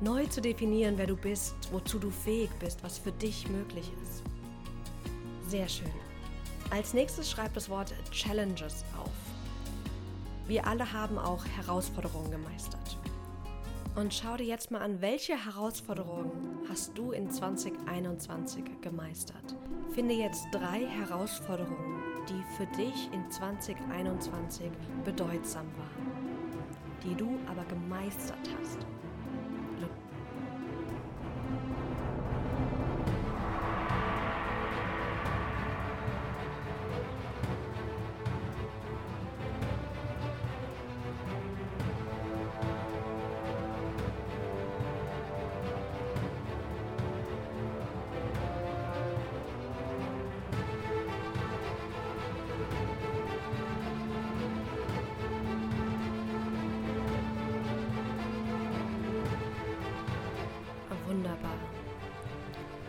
neu 0.00 0.24
zu 0.24 0.40
definieren, 0.40 0.94
wer 0.96 1.06
du 1.06 1.16
bist, 1.16 1.54
wozu 1.70 1.98
du 1.98 2.10
fähig 2.10 2.48
bist, 2.60 2.82
was 2.82 2.96
für 2.96 3.12
dich 3.12 3.46
möglich 3.50 3.92
ist. 4.02 4.22
Sehr 5.50 5.68
schön. 5.68 5.92
Als 6.70 6.94
nächstes 6.94 7.30
schreib 7.30 7.52
das 7.52 7.68
Wort 7.68 7.92
Challenges 8.10 8.86
auf. 8.98 9.12
Wir 10.46 10.66
alle 10.66 10.90
haben 10.90 11.18
auch 11.18 11.44
Herausforderungen 11.44 12.30
gemeistert. 12.30 12.96
Und 13.96 14.14
schau 14.14 14.38
dir 14.38 14.46
jetzt 14.46 14.70
mal 14.70 14.80
an, 14.80 15.02
welche 15.02 15.44
Herausforderungen 15.44 16.30
hast 16.70 16.96
du 16.96 17.12
in 17.12 17.30
2021 17.30 18.64
gemeistert. 18.80 19.54
Finde 19.92 20.14
jetzt 20.14 20.46
drei 20.52 20.86
Herausforderungen, 20.86 21.85
die 22.28 22.42
für 22.56 22.66
dich 22.76 23.10
in 23.12 23.30
2021 23.30 24.70
bedeutsam 25.04 25.66
waren, 25.76 26.10
die 27.04 27.14
du 27.14 27.38
aber 27.48 27.64
gemeistert 27.64 28.50
hast. 28.58 28.95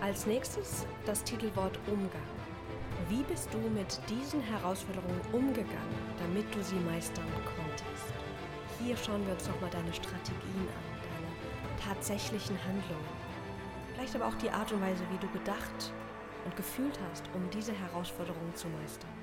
Als 0.08 0.26
nächstes 0.26 0.88
das 1.06 1.22
Titelwort 1.22 1.78
Umgang. 1.86 2.32
Wie 3.10 3.24
bist 3.24 3.54
du 3.54 3.58
mit 3.58 4.00
diesen 4.10 4.41
Herausforderungen 4.41 5.20
umgegangen, 5.34 6.00
damit 6.17 6.46
du 6.56 6.63
sie 6.63 6.80
meistern 6.80 7.26
konntest? 7.43 8.13
Hier 8.80 8.96
schauen 8.96 9.26
wir 9.26 9.34
uns 9.34 9.46
nochmal 9.50 9.70
deine 9.70 9.93
Strategien 9.93 10.63
an, 10.63 10.86
deine 11.04 11.93
tatsächlichen 11.93 12.58
Handlungen. 12.63 13.04
Vielleicht 13.93 14.15
aber 14.15 14.28
auch 14.28 14.36
die 14.36 14.50
Art 14.50 14.72
und 14.72 14.80
Weise, 14.80 15.04
wie 15.12 15.17
du 15.17 15.28
gedacht 15.34 15.91
und 16.46 16.56
gefühlt 16.56 16.98
hast, 17.12 17.26
um 17.34 17.50
diese 17.50 17.74
Herausforderungen 17.74 18.56
zu 18.56 18.70
meistern. 18.70 19.17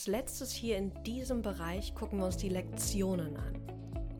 Als 0.00 0.06
letztes 0.06 0.50
hier 0.50 0.78
in 0.78 0.90
diesem 1.04 1.42
Bereich 1.42 1.94
gucken 1.94 2.20
wir 2.20 2.24
uns 2.24 2.38
die 2.38 2.48
Lektionen 2.48 3.36
an. 3.36 3.60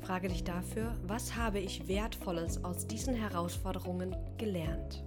Frage 0.02 0.28
dich 0.28 0.44
dafür, 0.44 0.94
was 1.06 1.34
habe 1.36 1.58
ich 1.58 1.88
Wertvolles 1.88 2.62
aus 2.62 2.86
diesen 2.86 3.14
Herausforderungen 3.14 4.14
gelernt? 4.36 5.02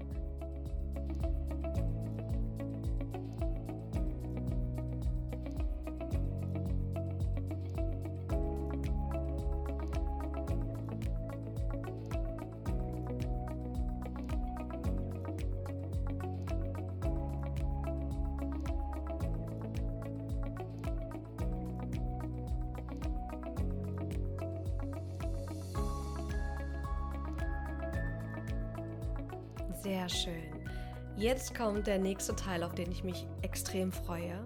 Sehr 29.84 30.08
schön. 30.08 30.70
Jetzt 31.18 31.54
kommt 31.58 31.88
der 31.88 32.00
nächste 32.00 32.34
Teil, 32.34 32.64
auf 32.64 32.74
den 32.74 32.90
ich 32.90 33.04
mich 33.04 33.28
extrem 33.42 33.92
freue. 33.92 34.46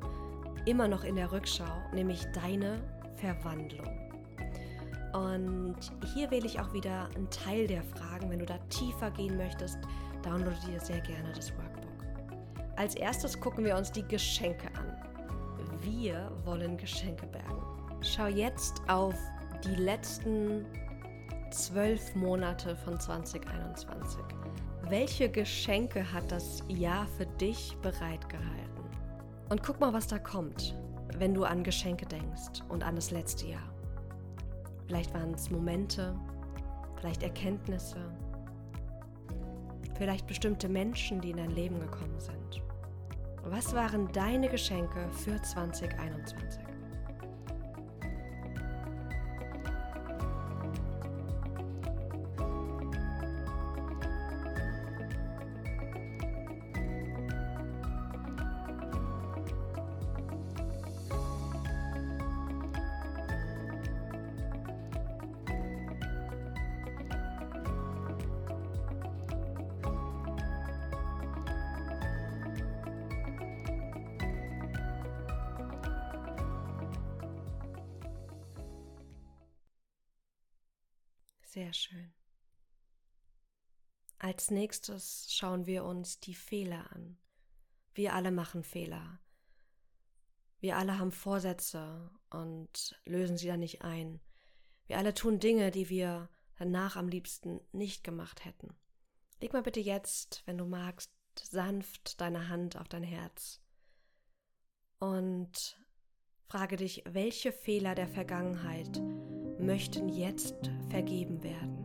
Immer 0.65 0.87
noch 0.87 1.03
in 1.03 1.15
der 1.15 1.31
Rückschau, 1.31 1.71
nämlich 1.93 2.25
deine 2.33 2.79
Verwandlung. 3.17 3.87
Und 5.13 5.77
hier 6.15 6.31
wähle 6.31 6.47
ich 6.47 6.59
auch 6.59 6.73
wieder 6.73 7.07
einen 7.15 7.29
Teil 7.29 7.67
der 7.67 7.83
Fragen. 7.83 8.31
Wenn 8.31 8.39
du 8.39 8.47
da 8.47 8.57
tiefer 8.69 9.11
gehen 9.11 9.37
möchtest, 9.37 9.77
downloade 10.23 10.57
dir 10.65 10.79
sehr 10.79 11.01
gerne 11.01 11.31
das 11.35 11.51
Workbook. 11.55 11.85
Als 12.75 12.95
erstes 12.95 13.39
gucken 13.39 13.63
wir 13.63 13.77
uns 13.77 13.91
die 13.91 14.07
Geschenke 14.07 14.69
an. 14.75 14.97
Wir 15.81 16.31
wollen 16.45 16.77
Geschenke 16.77 17.27
bergen. 17.27 17.61
Schau 18.01 18.25
jetzt 18.25 18.81
auf 18.87 19.13
die 19.63 19.75
letzten 19.75 20.65
zwölf 21.51 22.15
Monate 22.15 22.75
von 22.75 22.99
2021. 22.99 24.36
Welche 24.89 25.29
Geschenke 25.29 26.13
hat 26.13 26.31
das 26.31 26.63
Jahr 26.69 27.07
für 27.17 27.25
dich 27.25 27.75
bereitgehalten? 27.81 28.85
Und 29.49 29.61
guck 29.61 29.81
mal, 29.81 29.91
was 29.91 30.07
da 30.07 30.17
kommt, 30.17 30.79
wenn 31.17 31.33
du 31.33 31.43
an 31.43 31.65
Geschenke 31.65 32.05
denkst 32.05 32.61
und 32.69 32.83
an 32.83 32.95
das 32.95 33.11
letzte 33.11 33.47
Jahr. 33.47 33.69
Vielleicht 34.85 35.13
waren 35.13 35.33
es 35.33 35.51
Momente, 35.51 36.17
vielleicht 36.95 37.21
Erkenntnisse, 37.21 37.97
vielleicht 39.97 40.25
bestimmte 40.25 40.69
Menschen, 40.69 41.19
die 41.19 41.31
in 41.31 41.37
dein 41.37 41.51
Leben 41.51 41.81
gekommen 41.81 42.19
sind. 42.21 42.63
Was 43.43 43.75
waren 43.75 44.09
deine 44.13 44.47
Geschenke 44.47 45.09
für 45.11 45.41
2021? 45.41 46.66
Sehr 81.57 81.73
schön. 81.73 82.13
Als 84.19 84.51
nächstes 84.51 85.33
schauen 85.33 85.65
wir 85.65 85.85
uns 85.85 86.19
die 86.19 86.35
Fehler 86.35 86.91
an. 86.91 87.17
Wir 87.95 88.13
alle 88.13 88.29
machen 88.29 88.61
Fehler. 88.61 89.19
Wir 90.59 90.77
alle 90.77 90.99
haben 90.99 91.11
Vorsätze 91.11 92.11
und 92.29 93.01
lösen 93.05 93.37
sie 93.37 93.47
dann 93.47 93.61
nicht 93.61 93.81
ein. 93.81 94.21
Wir 94.85 94.99
alle 94.99 95.15
tun 95.15 95.39
Dinge, 95.39 95.71
die 95.71 95.89
wir 95.89 96.29
danach 96.57 96.95
am 96.95 97.07
liebsten 97.07 97.59
nicht 97.71 98.03
gemacht 98.03 98.45
hätten. 98.45 98.75
Leg 99.41 99.51
mal 99.51 99.63
bitte 99.63 99.79
jetzt, 99.79 100.43
wenn 100.45 100.59
du 100.59 100.65
magst, 100.65 101.11
sanft 101.41 102.21
deine 102.21 102.49
Hand 102.49 102.77
auf 102.77 102.87
dein 102.87 103.01
Herz 103.01 103.63
und 104.99 105.83
frage 106.49 106.75
dich, 106.75 107.01
welche 107.07 107.51
Fehler 107.51 107.95
der 107.95 108.07
Vergangenheit 108.07 109.01
möchten 109.59 110.09
jetzt 110.09 110.71
vergeben 110.89 111.43
werden. 111.43 111.77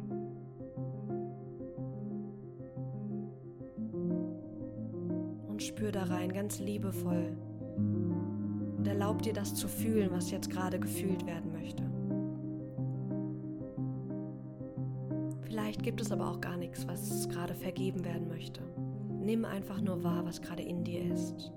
Und 5.49 5.63
spür 5.63 5.93
da 5.93 6.05
rein 6.05 6.33
ganz 6.33 6.59
liebevoll 6.59 7.37
und 7.77 8.87
erlaub 8.87 9.23
dir 9.23 9.33
das 9.33 9.55
zu 9.55 9.69
fühlen, 9.69 10.11
was 10.11 10.31
jetzt 10.31 10.51
gerade 10.51 10.79
gefühlt 10.81 11.25
werden 11.27 11.53
möchte. 11.53 11.83
Vielleicht 15.43 15.83
gibt 15.83 16.01
es 16.01 16.11
aber 16.11 16.31
auch 16.31 16.41
gar 16.41 16.57
nichts, 16.57 16.87
was 16.89 17.29
gerade 17.29 17.55
vergeben 17.55 18.05
werden 18.05 18.29
möchte. 18.29 18.61
Nimm 19.21 19.45
einfach 19.45 19.81
nur 19.81 20.03
wahr, 20.03 20.25
was 20.25 20.43
gerade 20.43 20.63
in 20.63 20.83
dir 20.83 21.13
ist 21.13 21.53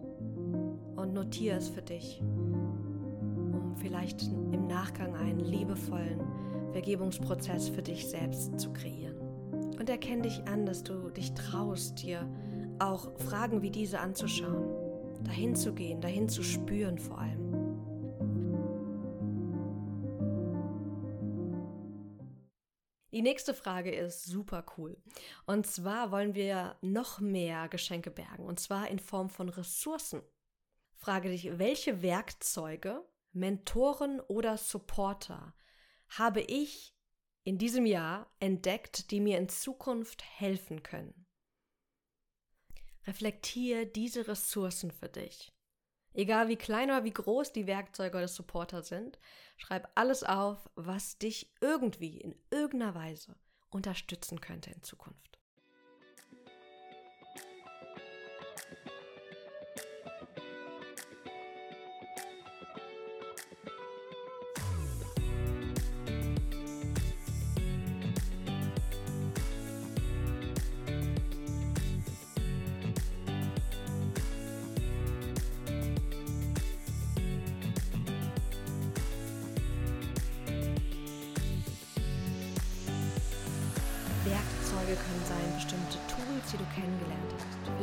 und 0.95 1.13
notiere 1.13 1.57
es 1.57 1.69
für 1.69 1.81
dich 1.81 2.21
vielleicht 3.77 4.23
im 4.23 4.67
Nachgang 4.67 5.15
einen 5.15 5.39
liebevollen 5.39 6.21
Vergebungsprozess 6.71 7.69
für 7.69 7.81
dich 7.81 8.07
selbst 8.07 8.59
zu 8.59 8.71
kreieren. 8.73 9.17
Und 9.79 9.89
erkenne 9.89 10.23
dich 10.23 10.45
an, 10.47 10.65
dass 10.65 10.83
du 10.83 11.09
dich 11.09 11.33
traust, 11.33 12.01
dir 12.01 12.29
auch 12.79 13.17
Fragen 13.19 13.61
wie 13.61 13.71
diese 13.71 13.99
anzuschauen, 13.99 15.23
dahin 15.23 15.55
zu 15.55 15.73
gehen, 15.73 16.01
dahin 16.01 16.27
zu 16.27 16.43
spüren 16.43 16.97
vor 16.97 17.19
allem. 17.19 17.45
Die 23.15 23.21
nächste 23.21 23.53
Frage 23.53 23.95
ist 23.95 24.25
super 24.25 24.65
cool. 24.77 24.97
Und 25.45 25.65
zwar 25.65 26.11
wollen 26.11 26.35
wir 26.35 26.75
noch 26.81 27.21
mehr 27.21 27.69
Geschenke 27.69 28.11
bergen, 28.11 28.45
und 28.45 28.59
zwar 28.59 28.89
in 28.89 28.99
Form 28.99 29.29
von 29.29 29.47
Ressourcen. 29.47 30.21
Frage 30.97 31.29
dich, 31.29 31.57
welche 31.57 32.01
Werkzeuge 32.01 33.05
Mentoren 33.35 34.21
oder 34.21 34.57
Supporter 34.57 35.53
habe 36.07 36.41
ich 36.41 36.95
in 37.43 37.57
diesem 37.57 37.85
Jahr 37.85 38.33
entdeckt, 38.39 39.11
die 39.11 39.19
mir 39.19 39.37
in 39.37 39.49
Zukunft 39.49 40.23
helfen 40.23 40.83
können. 40.83 41.25
Reflektiere 43.05 43.85
diese 43.85 44.27
Ressourcen 44.27 44.89
für 44.89 45.09
dich. 45.09 45.53
Egal 46.13 46.47
wie 46.47 46.55
klein 46.55 46.89
oder 46.89 47.03
wie 47.03 47.11
groß 47.11 47.51
die 47.51 47.67
Werkzeuge 47.67 48.17
oder 48.17 48.27
Supporter 48.29 48.81
sind, 48.81 49.19
schreib 49.57 49.91
alles 49.95 50.23
auf, 50.23 50.69
was 50.75 51.17
dich 51.17 51.53
irgendwie 51.59 52.17
in 52.17 52.35
irgendeiner 52.49 52.95
Weise 52.95 53.35
unterstützen 53.69 54.39
könnte 54.39 54.71
in 54.71 54.81
Zukunft. 54.81 55.34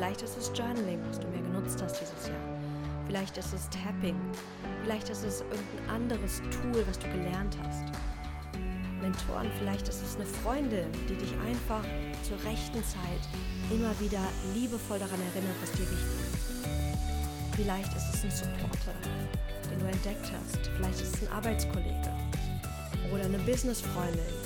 Vielleicht 0.03 0.23
ist 0.23 0.37
es 0.37 0.51
Journaling, 0.59 0.99
was 1.09 1.21
du 1.21 1.29
mehr 1.29 1.43
genutzt 1.43 1.81
hast 1.81 2.01
dieses 2.01 2.27
Jahr. 2.27 2.59
Vielleicht 3.07 3.39
ist 3.39 3.55
es 3.55 3.69
Tapping. 3.71 4.17
Vielleicht 4.83 5.09
ist 5.09 5.23
es 5.23 5.43
irgendein 5.43 5.91
anderes 5.95 6.43
Tool, 6.51 6.85
was 6.89 6.99
du 6.99 7.07
gelernt 7.07 7.57
hast. 7.63 7.85
Mentoren, 9.01 9.49
vielleicht 9.61 9.87
ist 9.87 10.03
es 10.03 10.17
eine 10.17 10.27
Freundin, 10.27 10.91
die 11.09 11.15
dich 11.15 11.33
einfach 11.47 11.85
zur 12.25 12.37
rechten 12.43 12.83
Zeit 12.83 13.23
immer 13.71 13.95
wieder 14.01 14.19
liebevoll 14.57 14.99
daran 14.99 15.21
erinnert, 15.21 15.55
was 15.61 15.71
dir 15.71 15.89
wichtig 15.89 16.19
ist. 16.35 17.55
Vielleicht 17.55 17.95
ist 17.95 18.13
es 18.13 18.25
ein 18.25 18.31
Supporter, 18.33 18.95
den 19.71 19.79
du 19.79 19.85
entdeckt 19.85 20.33
hast. 20.33 20.67
Vielleicht 20.79 21.01
ist 21.01 21.15
es 21.15 21.29
ein 21.29 21.33
Arbeitskollege 21.33 22.13
oder 23.15 23.27
eine 23.27 23.39
Businessfreundin, 23.39 24.42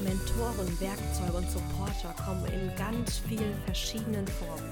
Mentoren, 0.00 0.80
Werkzeuge 0.80 1.38
und 1.38 1.50
Supporter 1.50 2.14
kommen 2.22 2.44
in 2.46 2.74
ganz 2.76 3.18
vielen 3.18 3.54
verschiedenen 3.64 4.26
Formen, 4.26 4.70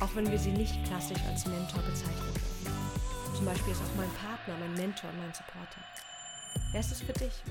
auch 0.00 0.14
wenn 0.14 0.30
wir 0.30 0.38
sie 0.38 0.52
nicht 0.52 0.84
klassisch 0.84 1.20
als 1.28 1.46
Mentor 1.46 1.82
bezeichnen 1.82 2.34
würden. 2.34 3.36
Zum 3.36 3.46
Beispiel 3.46 3.72
ist 3.72 3.80
auch 3.80 3.96
mein 3.96 4.10
Partner, 4.10 4.56
mein 4.60 4.74
Mentor 4.74 5.10
und 5.10 5.18
mein 5.18 5.32
Supporter. 5.32 5.80
Wer 6.72 6.80
ist 6.80 6.92
es 6.92 7.00
für 7.00 7.12
dich? 7.12 7.42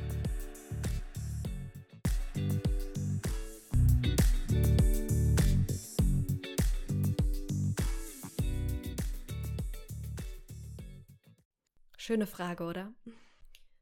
Schöne 11.97 12.27
Frage, 12.27 12.65
oder? 12.65 12.91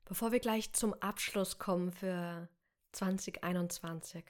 Bevor 0.06 0.32
wir 0.32 0.40
gleich 0.40 0.74
zum 0.74 0.94
Abschluss 0.94 1.58
kommen 1.58 1.92
für 1.92 2.48
2021. 2.92 4.24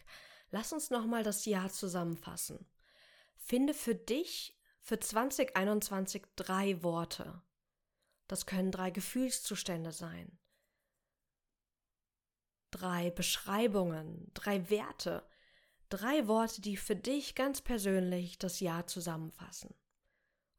Lass 0.52 0.74
uns 0.74 0.90
nochmal 0.90 1.24
das 1.24 1.46
Jahr 1.46 1.70
zusammenfassen. 1.70 2.66
Finde 3.38 3.74
für 3.74 3.96
dich 3.96 4.58
für 4.82 5.00
2021 5.00 6.24
drei 6.36 6.84
Worte. 6.84 7.42
Das 8.28 8.46
können 8.46 8.72
drei 8.72 8.92
Gefühlszustände 8.92 9.92
sein. 9.92 10.38
Drei 12.72 13.12
Beschreibungen, 13.12 14.32
drei 14.34 14.70
Werte, 14.70 15.28
drei 15.90 16.28
Worte, 16.28 16.62
die 16.62 16.78
für 16.78 16.96
dich 16.96 17.36
ganz 17.36 17.62
persönlich 17.62 18.38
das 18.38 18.60
Jahr 18.60 18.88
zusammenfassen. 18.88 19.74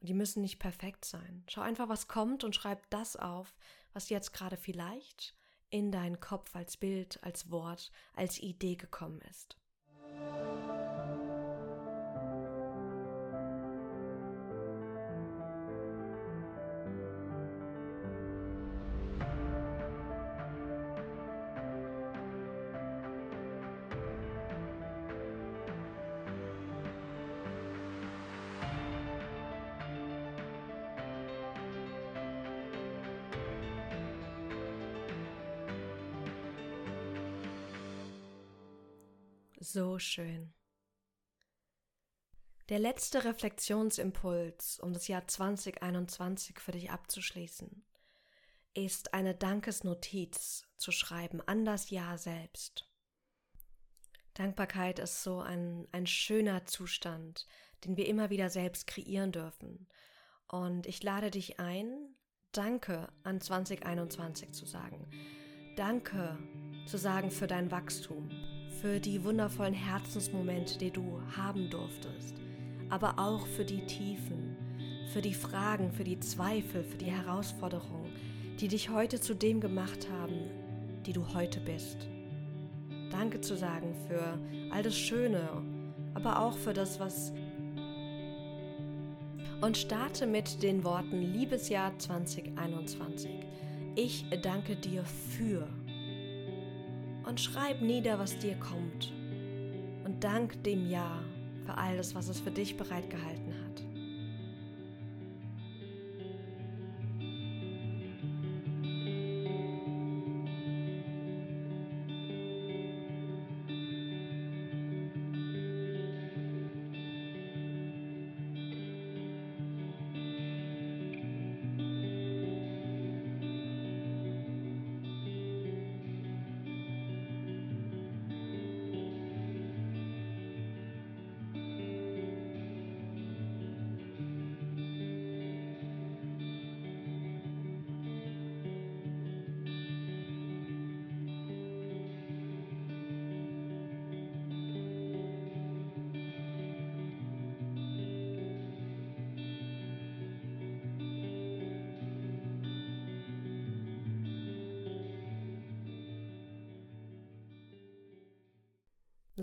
Und 0.00 0.08
die 0.08 0.14
müssen 0.14 0.42
nicht 0.42 0.58
perfekt 0.58 1.04
sein. 1.04 1.44
Schau 1.48 1.62
einfach, 1.62 1.88
was 1.88 2.08
kommt 2.08 2.44
und 2.44 2.54
schreib 2.54 2.88
das 2.90 3.16
auf, 3.16 3.54
was 3.92 4.08
jetzt 4.08 4.32
gerade 4.32 4.56
vielleicht 4.56 5.34
in 5.72 5.90
deinen 5.90 6.20
Kopf 6.20 6.54
als 6.54 6.76
Bild, 6.76 7.18
als 7.22 7.50
Wort, 7.50 7.90
als 8.14 8.38
Idee 8.38 8.76
gekommen 8.76 9.20
ist. 9.30 9.56
So 39.72 39.98
schön. 39.98 40.52
Der 42.68 42.78
letzte 42.78 43.24
Reflexionsimpuls, 43.24 44.78
um 44.80 44.92
das 44.92 45.08
Jahr 45.08 45.26
2021 45.26 46.58
für 46.60 46.72
dich 46.72 46.90
abzuschließen, 46.90 47.84
ist 48.74 49.14
eine 49.14 49.34
Dankesnotiz 49.34 50.66
zu 50.76 50.92
schreiben 50.92 51.40
an 51.42 51.64
das 51.64 51.90
Jahr 51.90 52.18
selbst. 52.18 52.88
Dankbarkeit 54.34 54.98
ist 54.98 55.22
so 55.22 55.40
ein, 55.40 55.86
ein 55.92 56.06
schöner 56.06 56.64
Zustand, 56.64 57.46
den 57.84 57.96
wir 57.96 58.06
immer 58.06 58.30
wieder 58.30 58.48
selbst 58.48 58.86
kreieren 58.86 59.32
dürfen. 59.32 59.88
Und 60.48 60.86
ich 60.86 61.02
lade 61.02 61.30
dich 61.30 61.60
ein, 61.60 62.14
Danke 62.52 63.08
an 63.22 63.40
2021 63.40 64.52
zu 64.52 64.66
sagen. 64.66 65.08
Danke 65.76 66.38
zu 66.86 66.98
sagen 66.98 67.30
für 67.30 67.46
dein 67.46 67.70
Wachstum, 67.70 68.28
für 68.82 68.98
die 68.98 69.22
wundervollen 69.22 69.74
Herzensmomente, 69.74 70.76
die 70.76 70.90
du 70.90 71.20
haben 71.36 71.70
durftest, 71.70 72.34
aber 72.90 73.16
auch 73.16 73.46
für 73.46 73.64
die 73.64 73.86
Tiefen, 73.86 74.56
für 75.12 75.22
die 75.22 75.34
Fragen, 75.34 75.92
für 75.92 76.02
die 76.02 76.18
Zweifel, 76.18 76.82
für 76.82 76.98
die 76.98 77.10
Herausforderungen, 77.12 78.12
die 78.58 78.66
dich 78.66 78.90
heute 78.90 79.20
zu 79.20 79.34
dem 79.34 79.60
gemacht 79.60 80.08
haben, 80.10 80.50
die 81.06 81.12
du 81.12 81.32
heute 81.32 81.60
bist. 81.60 82.08
Danke 83.12 83.40
zu 83.40 83.56
sagen 83.56 83.94
für 84.08 84.36
all 84.72 84.82
das 84.82 84.98
Schöne, 84.98 85.48
aber 86.14 86.40
auch 86.40 86.58
für 86.58 86.72
das, 86.72 86.98
was 86.98 87.32
und 89.60 89.76
starte 89.76 90.26
mit 90.26 90.60
den 90.64 90.82
Worten 90.82 91.22
Liebesjahr 91.22 91.96
2021. 92.00 93.30
Ich 93.94 94.26
danke 94.42 94.74
dir 94.74 95.04
für. 95.04 95.68
Und 97.24 97.40
schreib 97.40 97.80
nieder, 97.80 98.18
was 98.18 98.38
dir 98.38 98.56
kommt. 98.56 99.12
Und 100.04 100.22
dank 100.24 100.62
dem 100.64 100.88
Jahr 100.90 101.22
für 101.64 101.76
alles, 101.76 102.14
was 102.14 102.28
es 102.28 102.40
für 102.40 102.50
dich 102.50 102.76
bereitgehalten 102.76 103.26
hat. 103.26 103.41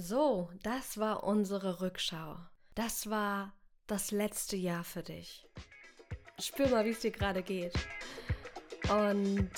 So, 0.10 0.50
das 0.63 0.98
war 0.98 1.24
unsere 1.24 1.82
Rückschau. 1.82 2.36
Das 2.74 3.12
war 3.12 3.54
das 3.86 4.10
letzte 4.10 4.56
Jahr 4.56 4.84
für 4.84 5.04
dich. 5.04 5.45
Spür 6.39 6.67
mal, 6.69 6.84
wie 6.84 6.89
es 6.89 7.02
dir 7.02 7.12
gerade 7.12 7.43
geht. 7.43 7.74
Und 8.89 9.52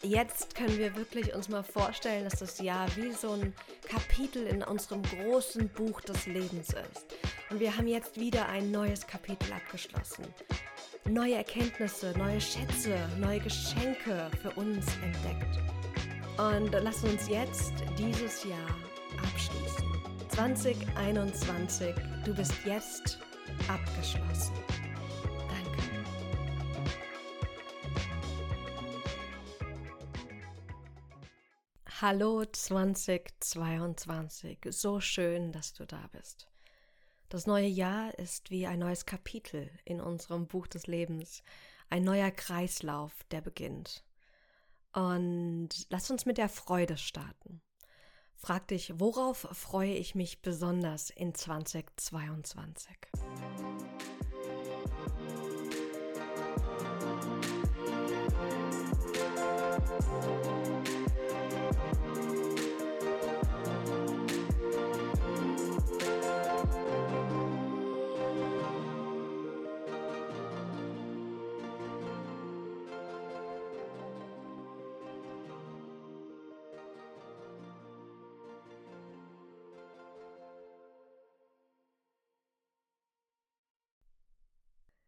jetzt 0.00 0.54
können 0.54 0.78
wir 0.78 0.96
wirklich 0.96 1.34
uns 1.34 1.50
mal 1.50 1.62
vorstellen, 1.62 2.24
dass 2.24 2.38
das 2.38 2.58
Jahr 2.58 2.88
wie 2.96 3.12
so 3.12 3.32
ein 3.32 3.52
Kapitel 3.86 4.46
in 4.46 4.62
unserem 4.62 5.02
großen 5.02 5.68
Buch 5.68 6.00
des 6.00 6.24
Lebens 6.24 6.68
ist. 6.68 7.14
Und 7.50 7.60
wir 7.60 7.76
haben 7.76 7.86
jetzt 7.86 8.18
wieder 8.18 8.48
ein 8.48 8.70
neues 8.70 9.06
Kapitel 9.06 9.52
abgeschlossen. 9.52 10.24
Neue 11.04 11.34
Erkenntnisse, 11.34 12.14
neue 12.16 12.40
Schätze, 12.40 12.96
neue 13.18 13.40
Geschenke 13.40 14.30
für 14.40 14.52
uns 14.52 14.86
entdeckt. 15.02 15.58
Und 16.38 16.72
lass 16.82 17.04
uns 17.04 17.28
jetzt 17.28 17.74
dieses 17.98 18.42
Jahr. 18.44 18.85
2021, 20.36 21.94
du 22.26 22.34
bist 22.34 22.52
jetzt 22.66 23.18
abgeschlossen. 23.68 24.52
Danke. 25.48 25.82
Hallo 32.02 32.44
2022, 32.44 34.58
so 34.68 35.00
schön, 35.00 35.52
dass 35.52 35.72
du 35.72 35.86
da 35.86 36.06
bist. 36.12 36.50
Das 37.30 37.46
neue 37.46 37.68
Jahr 37.68 38.18
ist 38.18 38.50
wie 38.50 38.66
ein 38.66 38.80
neues 38.80 39.06
Kapitel 39.06 39.70
in 39.86 40.02
unserem 40.02 40.48
Buch 40.48 40.66
des 40.66 40.86
Lebens, 40.86 41.42
ein 41.88 42.04
neuer 42.04 42.30
Kreislauf, 42.30 43.24
der 43.30 43.40
beginnt. 43.40 44.04
Und 44.92 45.70
lass 45.88 46.10
uns 46.10 46.26
mit 46.26 46.36
der 46.36 46.50
Freude 46.50 46.98
starten. 46.98 47.62
Frag 48.36 48.68
dich, 48.68 49.00
worauf 49.00 49.48
freue 49.52 49.94
ich 49.94 50.14
mich 50.14 50.42
besonders 50.42 51.10
in 51.10 51.34
2022? 51.34 52.96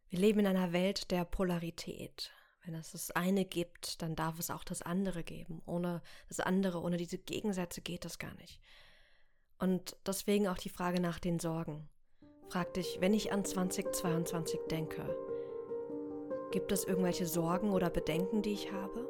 Wir 0.09 0.19
leben 0.19 0.39
in 0.39 0.47
einer 0.47 0.73
Welt 0.73 1.11
der 1.11 1.23
Polarität. 1.23 2.31
Wenn 2.65 2.73
es 2.73 2.91
das 2.91 3.11
eine 3.11 3.45
gibt, 3.45 4.01
dann 4.01 4.15
darf 4.15 4.39
es 4.39 4.49
auch 4.49 4.63
das 4.63 4.81
andere 4.81 5.23
geben. 5.23 5.61
Ohne 5.67 6.01
das 6.27 6.39
andere, 6.39 6.81
ohne 6.81 6.97
diese 6.97 7.19
Gegensätze 7.19 7.81
geht 7.81 8.05
das 8.05 8.17
gar 8.17 8.33
nicht. 8.35 8.59
Und 9.59 9.95
deswegen 10.05 10.47
auch 10.47 10.57
die 10.57 10.69
Frage 10.69 10.99
nach 10.99 11.19
den 11.19 11.39
Sorgen. 11.39 11.87
Frag 12.49 12.73
dich, 12.73 12.97
wenn 12.99 13.13
ich 13.13 13.31
an 13.31 13.45
2022 13.45 14.59
denke, 14.71 15.15
gibt 16.51 16.71
es 16.71 16.85
irgendwelche 16.85 17.27
Sorgen 17.27 17.69
oder 17.69 17.91
Bedenken, 17.91 18.41
die 18.41 18.53
ich 18.53 18.71
habe? 18.71 19.07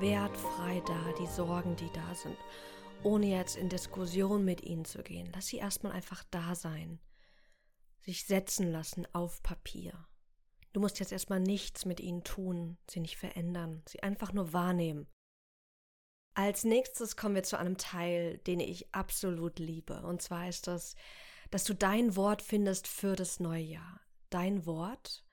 Wertfrei 0.00 0.82
da 0.86 1.12
die 1.18 1.26
Sorgen, 1.26 1.76
die 1.76 1.90
da 1.92 2.14
sind, 2.14 2.36
ohne 3.02 3.26
jetzt 3.26 3.56
in 3.56 3.68
Diskussion 3.68 4.44
mit 4.44 4.62
ihnen 4.62 4.84
zu 4.84 5.02
gehen. 5.02 5.30
Lass 5.34 5.48
sie 5.48 5.58
erstmal 5.58 5.92
einfach 5.92 6.24
da 6.30 6.54
sein, 6.54 7.00
sich 8.00 8.24
setzen 8.24 8.70
lassen 8.70 9.06
auf 9.12 9.42
Papier. 9.42 10.06
Du 10.72 10.80
musst 10.80 10.98
jetzt 11.00 11.12
erstmal 11.12 11.40
nichts 11.40 11.84
mit 11.84 12.00
ihnen 12.00 12.24
tun, 12.24 12.78
sie 12.90 13.00
nicht 13.00 13.16
verändern, 13.16 13.82
sie 13.88 14.02
einfach 14.02 14.32
nur 14.32 14.52
wahrnehmen. 14.52 15.06
Als 16.34 16.64
nächstes 16.64 17.16
kommen 17.16 17.36
wir 17.36 17.44
zu 17.44 17.58
einem 17.58 17.76
Teil, 17.76 18.38
den 18.38 18.60
ich 18.60 18.92
absolut 18.94 19.58
liebe. 19.58 20.02
Und 20.02 20.20
zwar 20.22 20.48
ist 20.48 20.66
das, 20.66 20.96
dass 21.50 21.64
du 21.64 21.74
dein 21.74 22.16
Wort 22.16 22.42
findest 22.42 22.88
für 22.88 23.14
das 23.16 23.38
neue 23.38 23.62
Jahr. 23.62 24.00
Dein 24.30 24.66
Wort, 24.66 25.24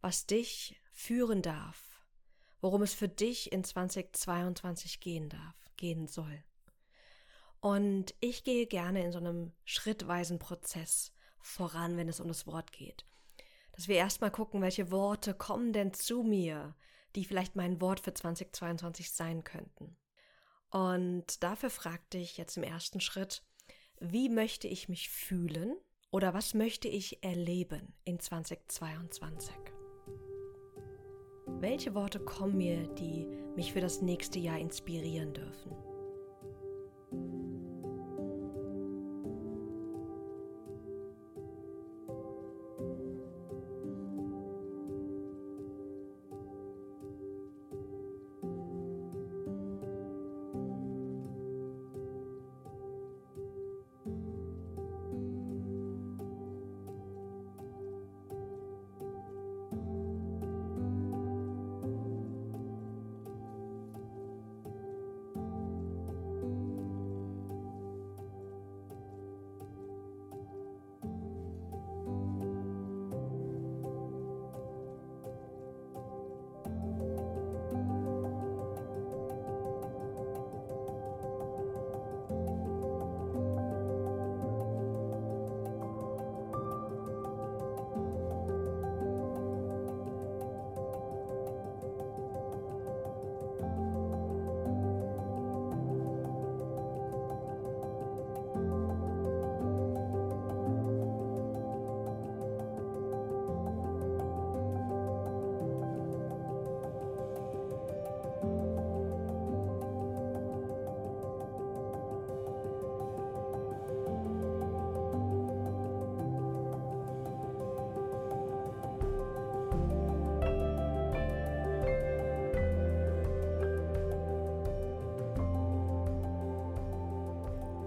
was 0.00 0.26
dich 0.26 0.80
führen 0.92 1.42
darf 1.42 1.93
worum 2.64 2.80
es 2.80 2.94
für 2.94 3.10
dich 3.10 3.52
in 3.52 3.62
2022 3.62 4.98
gehen 5.00 5.28
darf, 5.28 5.54
gehen 5.76 6.08
soll. 6.08 6.42
Und 7.60 8.14
ich 8.20 8.42
gehe 8.42 8.66
gerne 8.66 9.04
in 9.04 9.12
so 9.12 9.18
einem 9.18 9.52
schrittweisen 9.66 10.38
Prozess 10.38 11.12
voran, 11.40 11.98
wenn 11.98 12.08
es 12.08 12.20
um 12.20 12.28
das 12.28 12.46
Wort 12.46 12.72
geht. 12.72 13.04
Dass 13.72 13.86
wir 13.86 13.96
erstmal 13.96 14.30
gucken, 14.30 14.62
welche 14.62 14.90
Worte 14.90 15.34
kommen 15.34 15.74
denn 15.74 15.92
zu 15.92 16.22
mir, 16.22 16.74
die 17.14 17.26
vielleicht 17.26 17.54
mein 17.54 17.82
Wort 17.82 18.00
für 18.00 18.14
2022 18.14 19.12
sein 19.12 19.44
könnten. 19.44 19.98
Und 20.70 21.42
dafür 21.42 21.68
fragte 21.68 22.16
ich 22.16 22.38
jetzt 22.38 22.56
im 22.56 22.62
ersten 22.62 23.02
Schritt, 23.02 23.44
wie 24.00 24.30
möchte 24.30 24.68
ich 24.68 24.88
mich 24.88 25.10
fühlen 25.10 25.76
oder 26.10 26.32
was 26.32 26.54
möchte 26.54 26.88
ich 26.88 27.22
erleben 27.22 27.92
in 28.04 28.18
2022? 28.18 29.52
Welche 31.64 31.94
Worte 31.94 32.20
kommen 32.20 32.58
mir, 32.58 32.86
die 32.88 33.26
mich 33.56 33.72
für 33.72 33.80
das 33.80 34.02
nächste 34.02 34.38
Jahr 34.38 34.58
inspirieren 34.58 35.32
dürfen? 35.32 35.72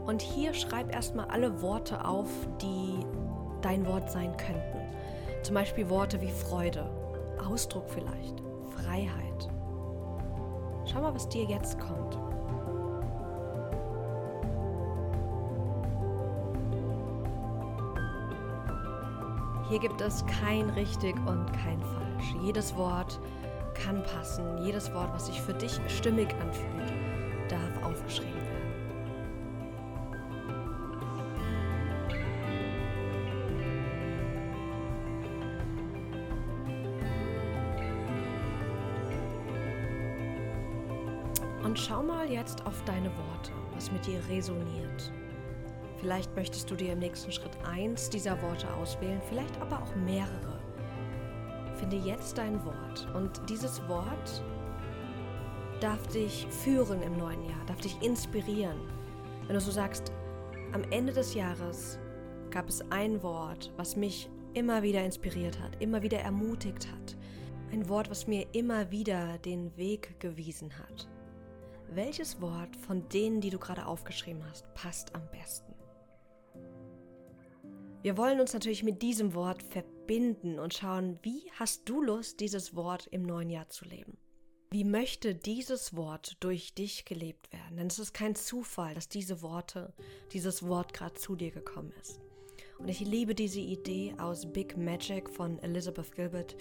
Und 0.08 0.22
hier 0.22 0.54
schreib 0.54 0.94
erstmal 0.94 1.28
alle 1.28 1.62
Worte 1.62 2.06
auf, 2.06 2.30
die 2.62 3.06
dein 3.62 3.86
Wort 3.86 4.10
sein 4.10 4.36
könnten. 4.38 4.80
Zum 5.44 5.54
Beispiel 5.54 5.90
Worte 5.90 6.22
wie 6.22 6.32
Freude, 6.32 6.90
Ausdruck 7.46 7.90
vielleicht, 7.90 8.42
Freiheit. 8.70 9.50
Schau 10.86 11.02
mal, 11.02 11.14
was 11.14 11.28
dir 11.28 11.44
jetzt 11.44 11.78
kommt. 11.80 12.18
Hier 19.70 19.80
gibt 19.80 20.00
es 20.00 20.26
kein 20.26 20.70
richtig 20.70 21.16
und 21.28 21.52
kein 21.52 21.82
falsch. 21.82 22.34
Jedes 22.42 22.78
Wort 22.78 23.20
kann 23.74 24.02
passen. 24.04 24.58
Jedes 24.60 24.94
Wort, 24.94 25.14
was 25.14 25.26
sich 25.26 25.42
für 25.42 25.54
dich 25.54 25.78
stimmig 25.90 26.34
anfühlt, 26.36 26.94
darf 27.50 27.84
aufgeschrieben 27.84 28.34
werden. 28.34 28.57
Und 41.78 41.84
schau 41.84 42.02
mal 42.02 42.32
jetzt 42.32 42.66
auf 42.66 42.84
deine 42.86 43.16
Worte, 43.16 43.52
was 43.76 43.92
mit 43.92 44.08
dir 44.08 44.20
resoniert. 44.30 45.14
Vielleicht 46.00 46.36
möchtest 46.36 46.72
du 46.72 46.76
dir 46.76 46.94
im 46.94 46.98
nächsten 46.98 47.32
Schritt 47.32 47.56
eins 47.64 48.10
dieser 48.10 48.42
Worte 48.42 48.74
auswählen, 48.74 49.22
vielleicht 49.30 49.62
aber 49.62 49.84
auch 49.84 49.96
mehrere. 49.96 50.60
Finde 51.76 51.98
jetzt 51.98 52.40
dein 52.40 52.66
Wort 52.66 53.08
und 53.14 53.48
dieses 53.48 53.88
Wort 53.88 54.44
darf 55.80 56.02
dich 56.08 56.48
führen 56.50 57.04
im 57.04 57.16
neuen 57.16 57.44
Jahr, 57.44 57.64
darf 57.68 57.80
dich 57.80 58.02
inspirieren. 58.02 58.80
Wenn 59.46 59.54
du 59.54 59.62
so 59.62 59.70
sagst, 59.70 60.12
am 60.72 60.82
Ende 60.90 61.14
des 61.14 61.36
Jahres 61.36 62.00
gab 62.50 62.70
es 62.70 62.82
ein 62.90 63.22
Wort, 63.22 63.72
was 63.78 63.96
mich 63.96 64.32
immer 64.56 64.82
wieder 64.82 65.04
inspiriert 65.04 65.60
hat, 65.62 65.80
immer 65.80 66.02
wieder 66.02 66.18
ermutigt 66.18 66.88
hat. 66.92 67.16
Ein 67.72 67.88
Wort, 67.88 68.10
was 68.10 68.26
mir 68.26 68.48
immer 68.54 68.90
wieder 68.90 69.38
den 69.38 69.78
Weg 69.78 70.20
gewiesen 70.20 70.72
hat. 70.80 71.08
Welches 71.98 72.40
Wort 72.42 72.76
von 72.76 73.10
denen, 73.10 73.42
die 73.42 73.50
du 73.50 73.58
gerade 73.58 73.88
aufgeschrieben 73.88 74.48
hast, 74.48 74.72
passt 74.76 75.16
am 75.16 75.28
besten? 75.32 75.74
Wir 78.04 78.18
wollen 78.18 78.40
uns 78.40 78.54
natürlich 78.54 78.84
mit 78.84 79.02
diesem 79.02 79.34
Wort 79.34 79.64
verbinden 79.64 80.60
und 80.60 80.76
schauen, 80.76 81.18
wie 81.24 81.42
hast 81.58 81.90
du 81.90 82.04
Lust, 82.04 82.40
dieses 82.40 82.76
Wort 82.76 83.08
im 83.08 83.24
neuen 83.24 83.50
Jahr 83.50 83.70
zu 83.70 83.84
leben? 83.86 84.16
Wie 84.70 84.84
möchte 84.84 85.34
dieses 85.34 85.96
Wort 85.96 86.38
durch 86.40 86.76
dich 86.76 87.04
gelebt 87.04 87.52
werden? 87.52 87.78
Denn 87.78 87.88
es 87.88 87.98
ist 87.98 88.14
kein 88.14 88.36
Zufall, 88.36 88.94
dass 88.94 89.10
diese 89.10 89.42
Worte, 89.42 89.92
dieses 90.34 90.68
Wort 90.68 90.94
gerade 90.94 91.16
zu 91.16 91.36
dir 91.36 91.50
gekommen 91.50 91.94
ist. 92.00 92.22
Und 92.78 92.90
ich 92.90 93.00
liebe 93.00 93.34
diese 93.34 93.60
Idee 93.60 94.14
aus 94.20 94.46
Big 94.54 94.78
Magic 94.78 95.32
von 95.32 95.58
Elizabeth 95.64 96.12
Gilbert, 96.12 96.56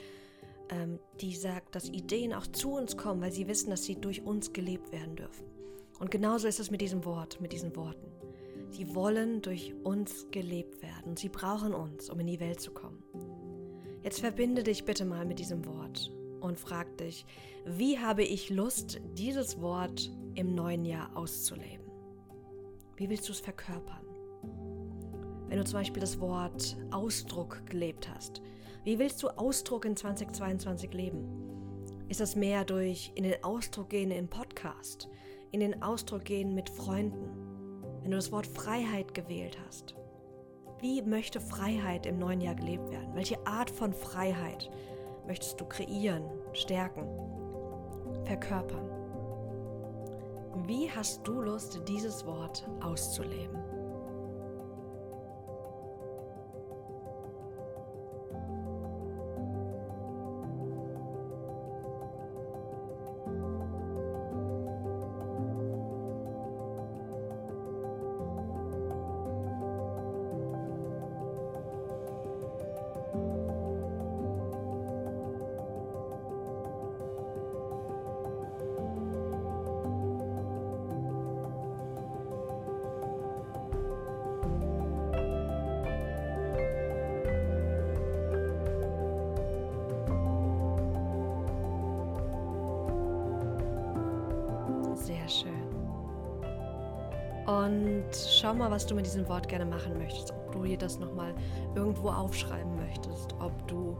ähm, 0.71 0.99
die 1.21 1.35
sagt, 1.35 1.75
dass 1.75 1.89
Ideen 1.89 2.33
auch 2.33 2.47
zu 2.47 2.73
uns 2.73 2.97
kommen, 2.97 3.21
weil 3.21 3.33
sie 3.33 3.49
wissen, 3.49 3.71
dass 3.71 3.85
sie 3.85 4.01
durch 4.01 4.23
uns 4.23 4.53
gelebt 4.53 4.93
werden 4.93 5.17
dürfen. 5.17 5.47
Und 5.99 6.11
genauso 6.11 6.47
ist 6.49 6.61
es 6.61 6.71
mit 6.71 6.81
diesem 6.81 7.05
Wort, 7.05 7.41
mit 7.41 7.53
diesen 7.53 7.75
Worten. 7.77 8.11
Sie 8.71 8.95
wollen 8.95 9.43
durch 9.43 9.75
uns 9.85 10.27
gelebt 10.31 10.83
werden. 10.83 11.17
Sie 11.17 11.29
brauchen 11.29 11.73
uns, 11.73 12.11
um 12.11 12.21
in 12.21 12.27
die 12.27 12.41
Welt 12.41 12.61
zu 12.61 12.73
kommen. 12.73 13.03
Jetzt 14.03 14.21
verbinde 14.21 14.63
dich 14.63 14.85
bitte 14.85 15.05
mal 15.05 15.25
mit 15.25 15.39
diesem 15.39 15.65
Wort 15.67 16.13
und 16.41 16.59
frag 16.61 16.97
dich, 16.99 17.25
wie 17.65 17.99
habe 17.99 18.23
ich 18.23 18.51
Lust, 18.51 19.01
dieses 19.17 19.61
Wort 19.61 20.11
im 20.35 20.55
neuen 20.55 20.85
Jahr 20.85 21.17
auszuleben? 21.17 21.87
Wie 22.97 23.09
willst 23.09 23.29
du 23.29 23.33
es 23.33 23.41
verkörpern? 23.41 24.07
Wenn 25.49 25.59
du 25.59 25.65
zum 25.65 25.81
Beispiel 25.81 26.01
das 26.01 26.21
Wort 26.21 26.77
Ausdruck 26.91 27.65
gelebt 27.67 28.09
hast, 28.09 28.43
wie 28.87 29.01
willst 29.01 29.21
du 29.25 29.29
Ausdruck 29.31 29.85
in 29.85 29.97
2022 29.97 30.95
leben? 30.95 31.27
Ist 32.09 32.21
das 32.21 32.37
mehr 32.37 32.65
durch 32.65 33.11
in 33.17 33.25
den 33.25 33.43
Ausdruck 33.43 33.89
gehen 33.89 34.13
im 34.13 34.29
Podcast, 34.29 35.09
in 35.51 35.59
den 35.59 35.83
Ausdruck 35.83 36.25
gehen 36.25 36.55
mit 36.55 36.71
Freunden? 36.71 37.29
Wenn 38.01 38.13
du 38.13 38.17
das 38.17 38.31
Wort 38.31 38.47
Freiheit 38.47 39.13
gewählt 39.13 39.59
hast, 39.67 39.97
wie 40.79 41.03
möchte 41.03 41.41
Freiheit 41.41 42.07
im 42.07 42.21
neuen 42.21 42.41
Jahr 42.41 42.55
gelebt 42.55 42.89
werden? 42.93 43.13
Welche 43.17 43.45
Art 43.45 43.71
von 43.71 43.93
Freiheit 43.93 44.71
möchtest 45.27 45.61
du 45.61 45.65
kreieren, 45.65 46.23
stärken, 46.53 47.09
verkörpern? 48.23 48.89
Wie 50.65 50.89
hast 50.93 51.27
du 51.27 51.41
Lust, 51.41 51.81
dieses 51.89 52.25
Wort 52.25 52.65
auszuleben? 52.81 53.66
Sehr 95.27 95.29
schön. 95.29 95.87
Und 97.47 98.07
schau 98.13 98.55
mal, 98.55 98.71
was 98.71 98.87
du 98.87 98.95
mit 98.95 99.07
diesem 99.07 99.29
Wort 99.29 99.49
gerne 99.49 99.65
machen 99.65 99.99
möchtest. 99.99 100.33
Ob 100.33 100.53
du 100.53 100.63
dir 100.65 100.79
das 100.79 100.99
nochmal 100.99 101.35
irgendwo 101.75 102.09
aufschreiben 102.09 102.75
möchtest. 102.77 103.35
Ob 103.41 103.67
du 103.69 103.97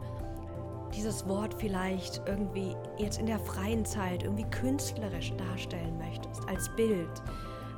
dieses 0.93 1.27
Wort 1.27 1.53
vielleicht 1.53 2.21
irgendwie 2.27 2.75
jetzt 2.97 3.19
in 3.19 3.25
der 3.25 3.39
freien 3.39 3.85
Zeit 3.85 4.23
irgendwie 4.23 4.45
künstlerisch 4.49 5.33
darstellen 5.35 5.97
möchtest. 5.97 6.47
Als 6.47 6.69
Bild, 6.75 7.09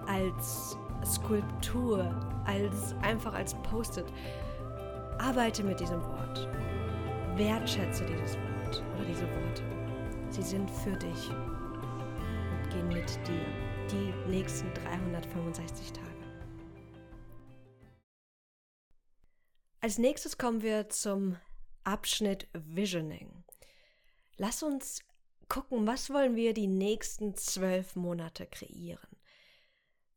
als 0.07 0.77
Skulptur, 1.05 2.11
als 2.45 2.95
einfach 3.01 3.33
als 3.33 3.53
Post-it. 3.63 4.05
Arbeite 5.19 5.63
mit 5.63 5.79
diesem 5.79 6.01
Wort. 6.03 6.47
Wertschätze 7.35 8.05
dieses 8.05 8.35
Wort 8.35 8.83
oder 8.95 9.05
diese 9.05 9.23
Worte. 9.23 9.63
Sie 10.29 10.43
sind 10.43 10.69
für 10.69 10.95
dich 10.97 11.31
gehen 12.69 12.87
mit 12.87 13.09
dir 13.27 13.45
die 13.89 14.29
nächsten 14.29 14.71
365 14.73 15.91
Tage. 15.91 16.09
Als 19.81 19.97
nächstes 19.97 20.37
kommen 20.37 20.61
wir 20.61 20.89
zum 20.89 21.37
Abschnitt 21.83 22.47
Visioning. 22.53 23.43
Lass 24.37 24.61
uns 24.61 25.01
gucken, 25.47 25.87
was 25.87 26.11
wollen 26.11 26.35
wir 26.35 26.53
die 26.53 26.67
nächsten 26.67 27.35
zwölf 27.35 27.95
Monate 27.95 28.45
kreieren. 28.45 29.17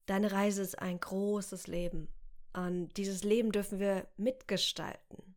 Deine 0.06 0.32
Reise 0.32 0.62
ist 0.62 0.78
ein 0.78 1.00
großes 1.00 1.68
Leben. 1.68 2.08
Und 2.52 2.96
dieses 2.98 3.24
Leben 3.24 3.50
dürfen 3.50 3.78
wir 3.78 4.06
mitgestalten. 4.18 5.36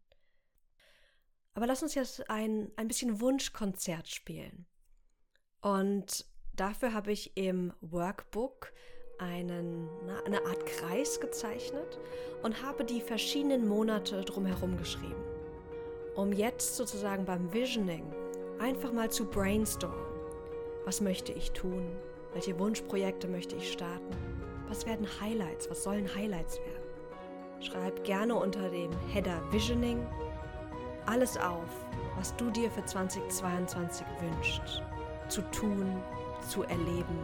Aber 1.53 1.65
lass 1.65 1.81
uns 1.81 1.95
jetzt 1.95 2.29
ein, 2.29 2.71
ein 2.75 2.89
bisschen 2.89 3.21
Wunschkonzert 3.21 4.09
spielen. 4.09 4.65
Und 5.61 6.25
dafür 6.55 6.93
habe 6.93 7.11
ich 7.11 7.31
im 7.35 7.73
Workbook 7.81 8.71
einen, 9.17 9.89
eine 10.25 10.45
Art 10.45 10.65
Kreis 10.65 11.19
gezeichnet 11.19 11.99
und 12.43 12.63
habe 12.63 12.83
die 12.83 13.01
verschiedenen 13.01 13.67
Monate 13.67 14.21
drumherum 14.21 14.77
geschrieben. 14.77 15.23
Um 16.15 16.31
jetzt 16.31 16.75
sozusagen 16.75 17.25
beim 17.25 17.51
Visioning 17.53 18.03
einfach 18.59 18.91
mal 18.91 19.09
zu 19.09 19.25
brainstormen. 19.25 20.05
Was 20.85 21.01
möchte 21.01 21.31
ich 21.31 21.51
tun? 21.51 21.87
Welche 22.33 22.57
Wunschprojekte 22.59 23.27
möchte 23.27 23.55
ich 23.55 23.71
starten? 23.71 24.15
Was 24.67 24.85
werden 24.85 25.07
Highlights? 25.21 25.69
Was 25.69 25.83
sollen 25.83 26.13
Highlights 26.13 26.59
werden? 26.59 26.85
Schreib 27.61 28.03
gerne 28.03 28.35
unter 28.35 28.69
dem 28.69 28.91
Header 29.07 29.41
Visioning 29.51 30.05
alles 31.05 31.37
auf, 31.37 31.69
was 32.17 32.35
du 32.35 32.49
dir 32.49 32.69
für 32.71 32.83
2022 32.83 34.05
wünschst, 34.21 34.81
zu 35.29 35.41
tun, 35.51 36.01
zu 36.47 36.63
erleben, 36.63 37.19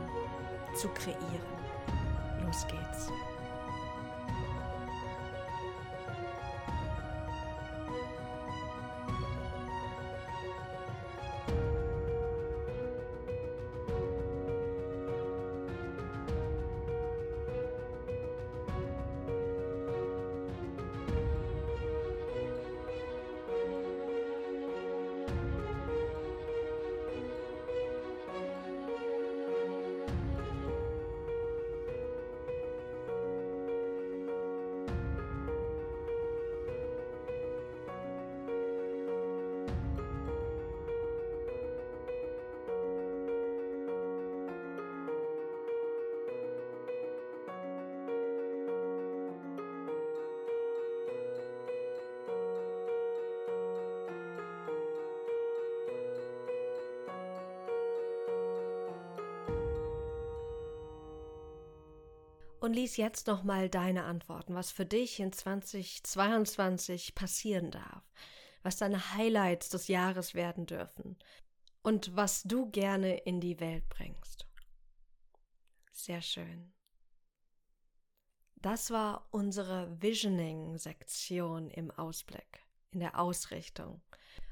zu 0.75 0.87
kreieren. 0.89 1.61
Los 2.45 2.65
geht's. 2.67 3.09
Und 62.71 62.75
lies 62.75 62.95
jetzt 62.95 63.27
nochmal 63.27 63.67
deine 63.67 64.05
Antworten, 64.05 64.55
was 64.55 64.71
für 64.71 64.85
dich 64.85 65.19
in 65.19 65.33
2022 65.33 67.13
passieren 67.15 67.69
darf, 67.69 68.01
was 68.63 68.77
deine 68.77 69.13
Highlights 69.13 69.67
des 69.67 69.89
Jahres 69.89 70.35
werden 70.35 70.67
dürfen 70.67 71.17
und 71.81 72.15
was 72.15 72.43
du 72.43 72.71
gerne 72.71 73.17
in 73.17 73.41
die 73.41 73.59
Welt 73.59 73.89
bringst. 73.89 74.47
Sehr 75.91 76.21
schön. 76.21 76.71
Das 78.55 78.89
war 78.89 79.27
unsere 79.31 80.01
Visioning-Sektion 80.01 81.71
im 81.71 81.91
Ausblick, 81.91 82.65
in 82.91 83.01
der 83.01 83.19
Ausrichtung. 83.19 84.01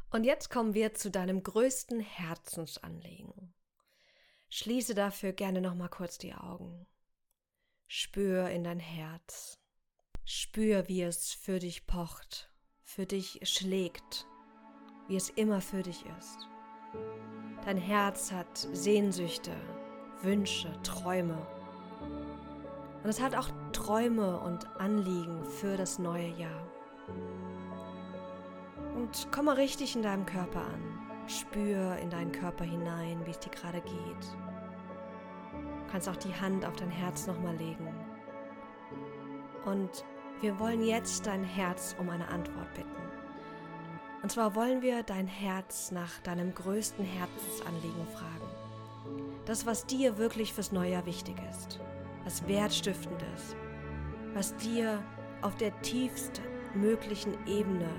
Und 0.09 0.25
jetzt 0.25 0.49
kommen 0.49 0.73
wir 0.73 0.93
zu 0.93 1.09
deinem 1.09 1.41
größten 1.41 2.01
Herzensanliegen. 2.01 3.53
Schließe 4.49 4.93
dafür 4.93 5.31
gerne 5.31 5.61
noch 5.61 5.75
mal 5.75 5.87
kurz 5.87 6.17
die 6.17 6.33
Augen. 6.33 6.85
Spür 7.91 8.49
in 8.49 8.63
dein 8.63 8.77
Herz. 8.77 9.57
Spür, 10.23 10.87
wie 10.87 11.01
es 11.01 11.33
für 11.33 11.57
dich 11.57 11.87
pocht, 11.87 12.51
für 12.83 13.07
dich 13.07 13.39
schlägt, 13.49 14.27
wie 15.07 15.15
es 15.15 15.31
immer 15.31 15.59
für 15.59 15.81
dich 15.81 16.05
ist. 16.19 16.47
Dein 17.65 17.77
Herz 17.77 18.31
hat 18.31 18.55
Sehnsüchte, 18.73 19.55
Wünsche, 20.21 20.71
Träume. 20.83 21.47
Und 23.03 23.09
es 23.09 23.19
hat 23.19 23.35
auch 23.35 23.49
Träume 23.73 24.39
und 24.39 24.67
Anliegen 24.79 25.43
für 25.43 25.75
das 25.75 25.97
neue 25.97 26.29
Jahr. 26.37 26.71
Und 28.93 29.29
komm 29.31 29.45
mal 29.45 29.55
richtig 29.55 29.95
in 29.95 30.03
deinem 30.03 30.27
Körper 30.27 30.61
an. 30.61 31.27
Spür 31.27 31.95
in 31.95 32.11
deinen 32.11 32.33
Körper 32.33 32.65
hinein, 32.65 33.25
wie 33.25 33.31
es 33.31 33.39
dir 33.39 33.49
gerade 33.49 33.81
geht 33.81 34.48
kannst 35.91 36.07
auch 36.09 36.15
die 36.15 36.33
Hand 36.33 36.65
auf 36.65 36.75
dein 36.75 36.91
Herz 36.91 37.27
nochmal 37.27 37.55
legen. 37.55 37.87
Und 39.65 40.05
wir 40.41 40.59
wollen 40.59 40.83
jetzt 40.83 41.27
dein 41.27 41.43
Herz 41.43 41.95
um 41.99 42.09
eine 42.09 42.27
Antwort 42.29 42.73
bitten. 42.73 42.89
Und 44.21 44.31
zwar 44.31 44.55
wollen 44.55 44.81
wir 44.81 45.03
dein 45.03 45.27
Herz 45.27 45.91
nach 45.91 46.19
deinem 46.21 46.53
größten 46.53 47.05
Herzensanliegen 47.05 48.07
fragen. 48.07 49.39
Das, 49.45 49.65
was 49.65 49.85
dir 49.85 50.17
wirklich 50.17 50.53
fürs 50.53 50.71
Neujahr 50.71 51.05
wichtig 51.05 51.35
ist. 51.49 51.79
Was 52.23 52.47
Wertstiftendes. 52.47 53.55
Was 54.33 54.55
dir 54.57 55.01
auf 55.41 55.55
der 55.55 55.79
tiefsten 55.81 56.43
möglichen 56.75 57.33
Ebene 57.47 57.89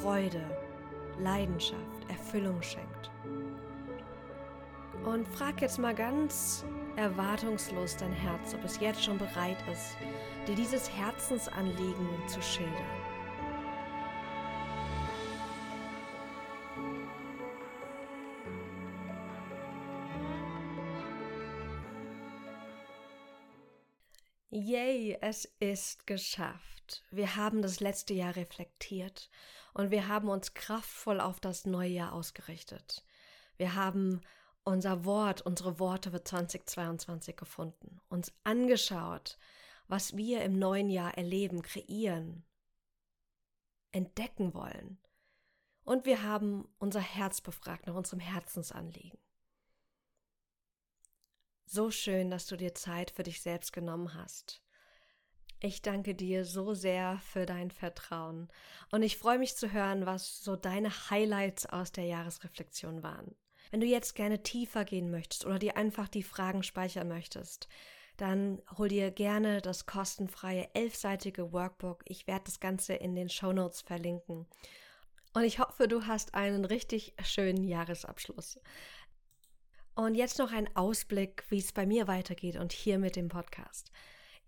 Freude, 0.00 0.42
Leidenschaft, 1.18 2.08
Erfüllung 2.08 2.62
schenkt. 2.62 2.95
Und 5.06 5.28
frag 5.28 5.60
jetzt 5.60 5.78
mal 5.78 5.94
ganz 5.94 6.64
erwartungslos 6.96 7.96
dein 7.96 8.12
Herz, 8.12 8.54
ob 8.54 8.64
es 8.64 8.80
jetzt 8.80 9.04
schon 9.04 9.18
bereit 9.18 9.56
ist, 9.72 9.96
dir 10.48 10.56
dieses 10.56 10.90
Herzensanliegen 10.90 12.08
zu 12.26 12.42
schildern. 12.42 12.74
Yay, 24.50 25.16
es 25.20 25.44
ist 25.60 26.08
geschafft. 26.08 27.04
Wir 27.12 27.36
haben 27.36 27.62
das 27.62 27.78
letzte 27.78 28.12
Jahr 28.12 28.34
reflektiert 28.34 29.30
und 29.72 29.92
wir 29.92 30.08
haben 30.08 30.28
uns 30.28 30.52
kraftvoll 30.52 31.20
auf 31.20 31.38
das 31.38 31.64
neue 31.64 31.90
Jahr 31.90 32.12
ausgerichtet. 32.12 33.04
Wir 33.56 33.76
haben 33.76 34.20
unser 34.66 35.04
Wort, 35.04 35.42
unsere 35.42 35.78
Worte 35.78 36.10
für 36.10 36.24
2022 36.24 37.36
gefunden, 37.36 38.00
uns 38.08 38.32
angeschaut, 38.42 39.38
was 39.86 40.16
wir 40.16 40.42
im 40.42 40.58
neuen 40.58 40.90
Jahr 40.90 41.16
erleben, 41.16 41.62
kreieren, 41.62 42.44
entdecken 43.92 44.54
wollen. 44.54 44.98
Und 45.84 46.04
wir 46.04 46.24
haben 46.24 46.68
unser 46.78 47.00
Herz 47.00 47.40
befragt 47.40 47.86
nach 47.86 47.94
unserem 47.94 48.18
Herzensanliegen. 48.18 49.20
So 51.64 51.92
schön, 51.92 52.28
dass 52.28 52.46
du 52.46 52.56
dir 52.56 52.74
Zeit 52.74 53.12
für 53.12 53.22
dich 53.22 53.40
selbst 53.42 53.72
genommen 53.72 54.14
hast. 54.14 54.62
Ich 55.60 55.80
danke 55.80 56.16
dir 56.16 56.44
so 56.44 56.74
sehr 56.74 57.20
für 57.20 57.46
dein 57.46 57.70
Vertrauen 57.70 58.48
und 58.90 59.04
ich 59.04 59.16
freue 59.16 59.38
mich 59.38 59.56
zu 59.56 59.72
hören, 59.72 60.06
was 60.06 60.42
so 60.42 60.56
deine 60.56 60.90
Highlights 61.08 61.66
aus 61.66 61.92
der 61.92 62.04
Jahresreflexion 62.04 63.04
waren. 63.04 63.36
Wenn 63.70 63.80
du 63.80 63.86
jetzt 63.86 64.14
gerne 64.14 64.42
tiefer 64.42 64.84
gehen 64.84 65.10
möchtest 65.10 65.44
oder 65.44 65.58
dir 65.58 65.76
einfach 65.76 66.08
die 66.08 66.22
Fragen 66.22 66.62
speichern 66.62 67.08
möchtest, 67.08 67.68
dann 68.16 68.62
hol 68.78 68.88
dir 68.88 69.10
gerne 69.10 69.60
das 69.60 69.86
kostenfreie 69.86 70.68
elfseitige 70.74 71.52
Workbook. 71.52 72.02
Ich 72.06 72.26
werde 72.26 72.44
das 72.44 72.60
Ganze 72.60 72.94
in 72.94 73.14
den 73.14 73.28
Show 73.28 73.52
Notes 73.52 73.82
verlinken. 73.82 74.46
Und 75.34 75.44
ich 75.44 75.58
hoffe, 75.58 75.86
du 75.86 76.06
hast 76.06 76.34
einen 76.34 76.64
richtig 76.64 77.14
schönen 77.22 77.62
Jahresabschluss. 77.62 78.58
Und 79.94 80.14
jetzt 80.14 80.38
noch 80.38 80.52
ein 80.52 80.74
Ausblick, 80.76 81.44
wie 81.50 81.58
es 81.58 81.72
bei 81.72 81.86
mir 81.86 82.06
weitergeht 82.06 82.56
und 82.56 82.72
hier 82.72 82.98
mit 82.98 83.16
dem 83.16 83.28
Podcast. 83.28 83.90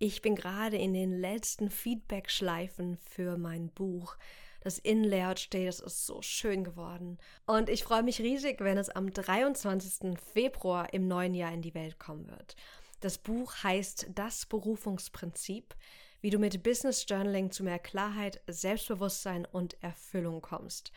Ich 0.00 0.22
bin 0.22 0.36
gerade 0.36 0.76
in 0.76 0.94
den 0.94 1.18
letzten 1.20 1.70
Feedback-Schleifen 1.70 2.98
für 2.98 3.36
mein 3.36 3.68
Buch. 3.68 4.16
Das 4.60 4.78
Inlayout 4.78 5.40
steht, 5.40 5.68
es 5.68 5.80
ist 5.80 6.06
so 6.06 6.22
schön 6.22 6.62
geworden. 6.62 7.18
Und 7.46 7.68
ich 7.68 7.82
freue 7.82 8.04
mich 8.04 8.20
riesig, 8.20 8.60
wenn 8.60 8.78
es 8.78 8.90
am 8.90 9.12
23. 9.12 10.16
Februar 10.32 10.92
im 10.92 11.08
neuen 11.08 11.34
Jahr 11.34 11.52
in 11.52 11.62
die 11.62 11.74
Welt 11.74 11.98
kommen 11.98 12.28
wird. 12.28 12.54
Das 13.00 13.18
Buch 13.18 13.52
heißt 13.64 14.10
Das 14.14 14.46
Berufungsprinzip, 14.46 15.74
wie 16.20 16.30
du 16.30 16.38
mit 16.38 16.62
Business 16.62 17.04
Journaling 17.08 17.50
zu 17.50 17.64
mehr 17.64 17.80
Klarheit, 17.80 18.40
Selbstbewusstsein 18.46 19.46
und 19.50 19.82
Erfüllung 19.82 20.42
kommst. 20.42 20.92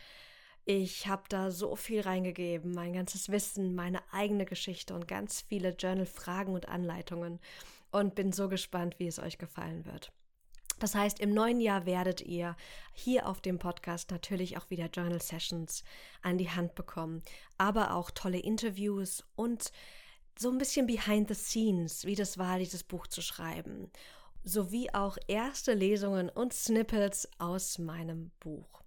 Ich 0.66 1.08
habe 1.08 1.24
da 1.28 1.50
so 1.50 1.76
viel 1.76 2.02
reingegeben, 2.02 2.72
mein 2.72 2.94
ganzes 2.94 3.30
Wissen, 3.30 3.74
meine 3.74 4.02
eigene 4.12 4.46
Geschichte 4.46 4.94
und 4.94 5.08
ganz 5.08 5.42
viele 5.42 5.70
Journal-Fragen 5.70 6.54
und 6.54 6.70
Anleitungen 6.70 7.40
und 7.92 8.16
bin 8.16 8.32
so 8.32 8.50
gespannt, 8.50 9.00
wie 9.00 9.08
es 9.08 9.20
euch 9.20 9.38
gefallen 9.38 9.86
wird. 9.86 10.12
Das 10.80 10.96
heißt, 10.96 11.20
im 11.20 11.32
neuen 11.32 11.60
Jahr 11.62 11.86
werdet 11.86 12.22
ihr 12.22 12.56
hier 12.94 13.28
auf 13.28 13.40
dem 13.40 13.60
Podcast 13.60 14.10
natürlich 14.10 14.58
auch 14.58 14.70
wieder 14.72 14.88
Journal 14.88 15.22
Sessions 15.22 15.84
an 16.24 16.40
die 16.40 16.50
Hand 16.50 16.74
bekommen, 16.74 17.22
aber 17.60 17.94
auch 17.94 18.10
tolle 18.10 18.40
Interviews 18.40 19.24
und 19.36 19.72
so 20.40 20.50
ein 20.50 20.58
bisschen 20.58 20.88
behind 20.88 21.28
the 21.28 21.36
scenes, 21.36 22.06
wie 22.06 22.16
das 22.16 22.40
war, 22.40 22.58
dieses 22.58 22.84
Buch 22.84 23.06
zu 23.06 23.22
schreiben, 23.22 23.92
sowie 24.44 24.90
auch 24.92 25.18
erste 25.28 25.74
Lesungen 25.74 26.30
und 26.30 26.52
Snippets 26.52 27.30
aus 27.38 27.78
meinem 27.78 28.32
Buch. 28.40 28.82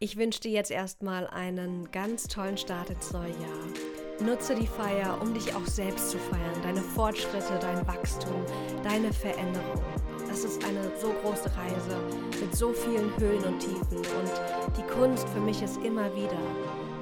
Ich 0.00 0.16
wünsche 0.16 0.40
dir 0.40 0.50
jetzt 0.50 0.70
erstmal 0.70 1.28
einen 1.28 1.90
ganz 1.92 2.24
tollen 2.24 2.58
Start 2.58 2.90
ins 2.90 3.12
neue 3.12 3.30
Jahr. 3.30 3.95
Nutze 4.20 4.54
die 4.54 4.66
Feier, 4.66 5.18
um 5.20 5.34
dich 5.34 5.54
auch 5.54 5.66
selbst 5.66 6.10
zu 6.10 6.18
feiern, 6.18 6.62
deine 6.62 6.80
Fortschritte, 6.80 7.58
dein 7.60 7.86
Wachstum, 7.86 8.42
deine 8.82 9.12
Veränderung. 9.12 9.82
Es 10.30 10.42
ist 10.42 10.64
eine 10.64 10.90
so 10.98 11.12
große 11.22 11.50
Reise 11.54 11.98
mit 12.40 12.54
so 12.54 12.72
vielen 12.72 13.14
Höhen 13.18 13.44
und 13.44 13.60
Tiefen 13.60 13.98
und 13.98 14.76
die 14.76 14.94
Kunst 14.94 15.28
für 15.28 15.40
mich 15.40 15.62
ist 15.62 15.76
immer 15.84 16.14
wieder, 16.14 16.38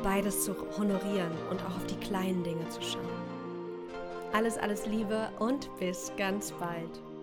beides 0.02 0.44
zu 0.44 0.54
honorieren 0.76 1.32
und 1.50 1.62
auch 1.62 1.76
auf 1.76 1.86
die 1.86 1.96
kleinen 1.96 2.42
Dinge 2.42 2.68
zu 2.68 2.82
schauen. 2.82 3.08
Alles, 4.32 4.58
alles 4.58 4.86
Liebe 4.86 5.30
und 5.38 5.70
bis 5.78 6.10
ganz 6.16 6.50
bald. 6.52 7.13